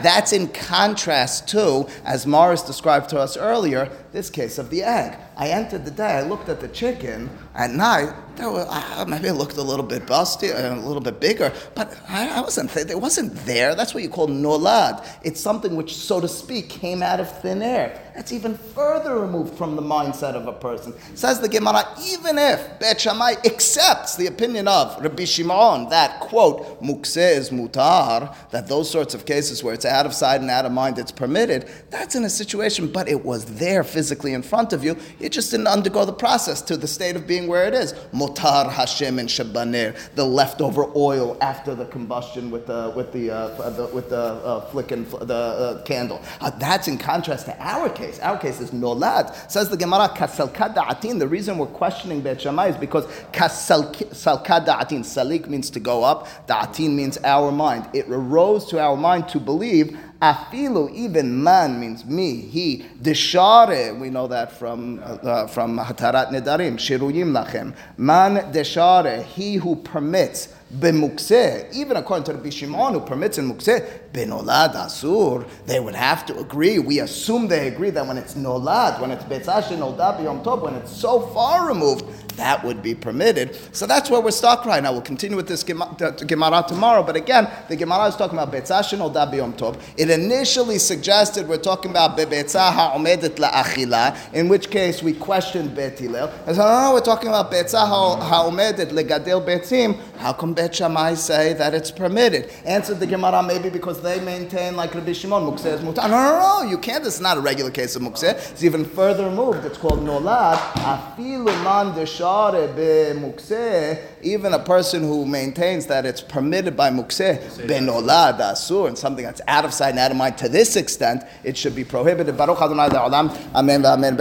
That's 0.03 0.33
in 0.33 0.49
contrast 0.49 1.49
to, 1.51 1.87
as 2.05 2.27
Morris 2.27 2.63
described 2.63 3.09
to 3.11 3.21
us 3.21 3.37
earlier, 3.37 3.91
this 4.17 4.31
case 4.31 4.57
of 4.57 4.71
the 4.71 4.83
egg. 4.83 5.19
I 5.37 5.49
entered 5.49 5.85
the 5.85 5.91
day, 5.91 6.13
I 6.13 6.23
looked 6.23 6.49
at 6.49 6.59
the 6.59 6.69
chicken 6.69 7.29
at 7.55 7.71
night. 7.71 8.15
There 8.37 8.51
were, 8.51 8.67
maybe 9.07 9.29
it 9.29 9.35
looked 9.35 9.57
a 9.57 9.63
little 9.63 9.85
bit 9.85 10.07
busty, 10.07 10.55
uh, 10.55 10.75
a 10.75 10.81
little 10.81 11.03
bit 11.03 11.21
bigger, 11.21 11.53
but 11.75 11.99
I, 12.09 12.29
I 12.29 12.41
wasn't. 12.41 12.71
Th- 12.71 12.87
it 12.87 13.01
wasn't 13.01 13.35
there. 13.47 13.75
That's 13.75 13.95
what 13.95 14.03
you 14.03 14.11
call 14.11 14.29
nolad. 14.29 15.07
It's 15.23 15.41
something 15.41 15.75
which, 15.77 15.95
so 15.95 16.21
to 16.21 16.29
speak, 16.29 16.69
came 16.69 17.03
out 17.03 17.19
of 17.21 17.31
thin 17.41 17.63
air. 17.63 18.03
That's 18.15 18.33
even 18.33 18.57
further 18.57 19.19
removed 19.21 19.57
from 19.57 19.77
the 19.77 19.83
mindset 19.83 20.35
of 20.35 20.47
a 20.47 20.53
person. 20.53 20.95
Says 21.15 21.41
the 21.41 21.49
Gemara, 21.49 21.85
even 22.07 22.39
if 22.39 22.79
Bet 22.79 23.01
Shammai 23.01 23.35
accepts 23.45 24.17
the 24.17 24.27
opinion 24.27 24.69
of 24.69 25.01
Rabbi 25.03 25.25
Shimon 25.25 25.89
that 25.91 26.21
quote 26.21 26.83
mukseh 26.83 27.37
is 27.37 27.51
mutar, 27.51 28.35
that 28.51 28.69
those 28.69 28.91
sorts 28.91 29.15
of 29.15 29.25
cases 29.25 29.63
where 29.63 29.73
it's 29.73 29.85
out 29.87 30.05
of 30.05 30.13
sight 30.15 30.41
and 30.43 30.51
out 30.51 30.67
of 30.67 30.73
mind, 30.73 30.99
it's 30.99 31.13
permitted. 31.13 31.71
That's 31.91 32.15
in 32.15 32.25
a 32.25 32.31
situation, 32.31 32.91
but 32.91 33.09
it 33.09 33.25
was 33.25 33.45
there 33.45 33.85
physically 33.85 34.06
in 34.11 34.43
front 34.43 34.73
of 34.73 34.85
you. 34.85 34.97
It 35.21 35.31
just 35.31 35.51
didn't 35.51 35.67
undergo 35.67 36.05
the 36.05 36.13
process 36.13 36.63
to 36.63 36.77
the 36.77 36.87
state 36.87 37.17
of 37.17 37.27
being 37.27 37.47
where 37.47 37.67
it 37.67 37.75
is. 37.75 37.93
Mutar 38.13 38.71
hashemen 38.71 39.27
shebaner, 39.27 39.97
the 40.15 40.25
leftover 40.25 40.91
oil 40.97 41.37
after 41.41 41.75
the 41.75 41.87
combustion 41.87 42.51
with 42.51 42.67
the 42.67 42.93
with 42.97 43.13
the, 43.13 43.31
uh, 43.31 43.71
the 43.71 43.87
with 43.89 44.11
the 44.11 44.17
uh, 44.17 44.61
flicking 44.71 45.05
the 45.05 45.35
uh, 45.35 45.83
candle. 45.85 46.21
Uh, 46.41 46.51
that's 46.59 46.89
in 46.89 46.99
contrast 46.99 47.47
to 47.47 47.57
our 47.61 47.89
case. 47.89 48.19
Our 48.21 48.39
case 48.39 48.61
is 48.61 48.71
nolad. 48.71 49.51
Says 49.51 49.69
the 49.69 49.77
Gemara 49.77 50.09
ka 50.09 50.27
salka 50.27 50.75
da'atin. 50.75 51.19
The 51.19 51.29
reason 51.29 51.59
we're 51.59 51.67
questioning 51.67 52.21
Bet 52.21 52.41
Shammai 52.41 52.69
is 52.69 52.77
because 52.77 53.07
kasalka 53.33 54.67
atin. 54.81 55.03
Salik 55.03 55.49
means 55.49 55.71
to 55.71 55.81
go 55.81 56.05
up. 56.05 56.27
Da'atin 56.47 56.95
means 56.95 57.19
our 57.25 57.53
mind. 57.53 57.89
It 57.93 58.07
arose 58.09 58.67
to 58.67 58.81
our 58.81 58.97
mind 58.97 59.29
to 59.29 59.41
believe 59.41 59.97
Afilu, 60.23 60.91
even 60.95 61.43
man 61.43 61.79
means 61.79 62.05
me, 62.05 62.37
he. 62.41 62.87
Deshare, 63.03 63.99
we 63.99 64.09
know 64.09 64.27
that 64.27 64.51
from 64.53 65.01
uh, 65.03 65.47
from 65.47 65.79
Hatarat 65.79 66.29
Nedarim, 66.29 66.77
Shiruyim 66.77 67.33
Lachem. 67.33 67.75
Man 67.99 68.37
deshare, 68.53 69.23
he 69.25 69.57
who 69.57 69.77
permits. 69.77 70.55
B'mukseh, 70.75 71.73
even 71.73 71.97
according 71.97 72.25
to 72.25 72.33
the 72.33 72.51
Shimon 72.51 72.95
who 72.95 73.01
permits 73.01 73.39
in 73.39 73.49
mukseh, 73.49 73.89
benolad 74.13 74.75
asur, 74.75 75.49
they 75.65 75.79
would 75.79 75.95
have 75.95 76.27
to 76.27 76.37
agree. 76.41 76.81
We 76.81 76.99
assume 76.99 77.47
they 77.47 77.69
agree 77.69 77.91
that 77.91 78.05
when 78.05 78.19
it's 78.19 78.35
nolad, 78.35 79.01
when 79.01 79.13
it's 79.13 79.23
betzash 79.25 79.69
nolad 79.69 80.19
b'yom 80.19 80.43
tov, 80.43 80.63
when 80.63 80.75
it's 80.75 80.91
so 80.91 81.21
far 81.21 81.69
removed, 81.69 82.05
that 82.37 82.65
would 82.65 82.83
be 82.83 82.95
permitted. 82.95 83.57
So 83.75 83.87
that's 83.87 84.11
where 84.11 84.21
we're 84.21 84.31
stuck 84.31 84.65
right 84.65 84.83
now. 84.83 84.93
We'll 84.93 85.03
continue 85.03 85.37
with 85.37 85.49
this 85.49 85.63
Gemara 85.63 86.65
tomorrow, 86.67 87.03
but 87.03 87.17
again, 87.17 87.49
the 87.69 87.77
Gemara 87.77 88.07
is 88.07 88.17
talking 88.17 88.39
about 88.39 88.53
Betzash 88.53 88.93
or 88.93 89.11
Tov. 89.11 89.81
It 89.97 90.11
initially 90.11 90.79
suggested 90.79 91.49
we're 91.49 91.57
talking 91.59 91.91
about 91.91 92.17
Bebetzah 92.17 92.73
ha'omedet 92.73 93.37
la'achila, 93.37 94.33
in 94.33 94.49
which 94.49 94.71
case 94.71 95.03
we 95.03 95.13
questioned 95.13 95.75
Bet 95.75 95.99
Hillel. 95.99 96.31
And 96.47 96.57
so, 96.57 96.63
no, 96.63 96.83
no, 96.83 96.93
we're 96.95 97.01
talking 97.01 97.29
about 97.29 97.51
Betzah 97.51 97.87
ha'omedet 97.87 98.91
legadel 98.91 99.45
betzim. 99.45 99.99
How 100.19 100.33
come 100.33 100.55
Bet 100.55 100.75
Shammai 100.75 101.15
say 101.15 101.53
that 101.55 101.75
it's 101.75 101.91
permitted. 101.91 102.51
Answered 102.65 103.01
the 103.01 103.07
Gemara, 103.07 103.43
maybe 103.43 103.69
because 103.69 104.01
they 104.03 104.21
maintain 104.21 104.77
like 104.77 104.95
Rabbi 104.95 105.13
Shimon, 105.13 105.43
mukseh 105.43 105.75
is 105.75 105.81
mutar. 105.81 106.09
No, 106.09 106.17
no, 106.17 106.63
no, 106.63 106.71
you 106.71 106.79
can't. 106.79 107.05
It's 107.07 107.21
not 107.21 107.37
a 107.37 107.41
regular 107.41 107.71
case 107.71 107.97
of 107.97 108.03
mukseh. 108.03 108.35
It's 108.53 108.65
even 108.65 108.85
further 108.85 109.25
removed. 109.29 109.65
It's 109.65 109.79
called 109.79 110.01
nolad. 110.01 110.57
Afilu 110.57 111.47
man 111.65 111.95
deshare 112.27 112.75
be 112.75 113.21
mukseh. 113.21 114.03
Even 114.23 114.53
a 114.53 114.59
person 114.59 115.03
who 115.03 115.25
maintains 115.25 115.87
that 115.87 116.05
it's 116.05 116.21
permitted 116.21 116.77
by 116.77 116.91
mukseh, 116.91 117.39
benolad, 117.67 118.39
asur, 118.39 118.89
and 118.89 118.99
something 118.99 119.25
that's 119.25 119.41
out 119.47 119.65
of 119.65 119.73
sight 119.73 119.91
and 119.91 119.99
out 119.99 120.11
of 120.11 120.17
mind 120.17 120.37
to 120.39 120.49
this 120.49 120.77
extent, 120.77 121.23
it 121.45 121.57
should 121.57 121.75
be 121.75 121.85
prohibited. 121.85 122.37
Baruch 122.37 122.61
Adonai 122.61 122.89
Le'olam. 122.89 123.31
Amen. 123.55 123.85
Amen. 123.87 124.17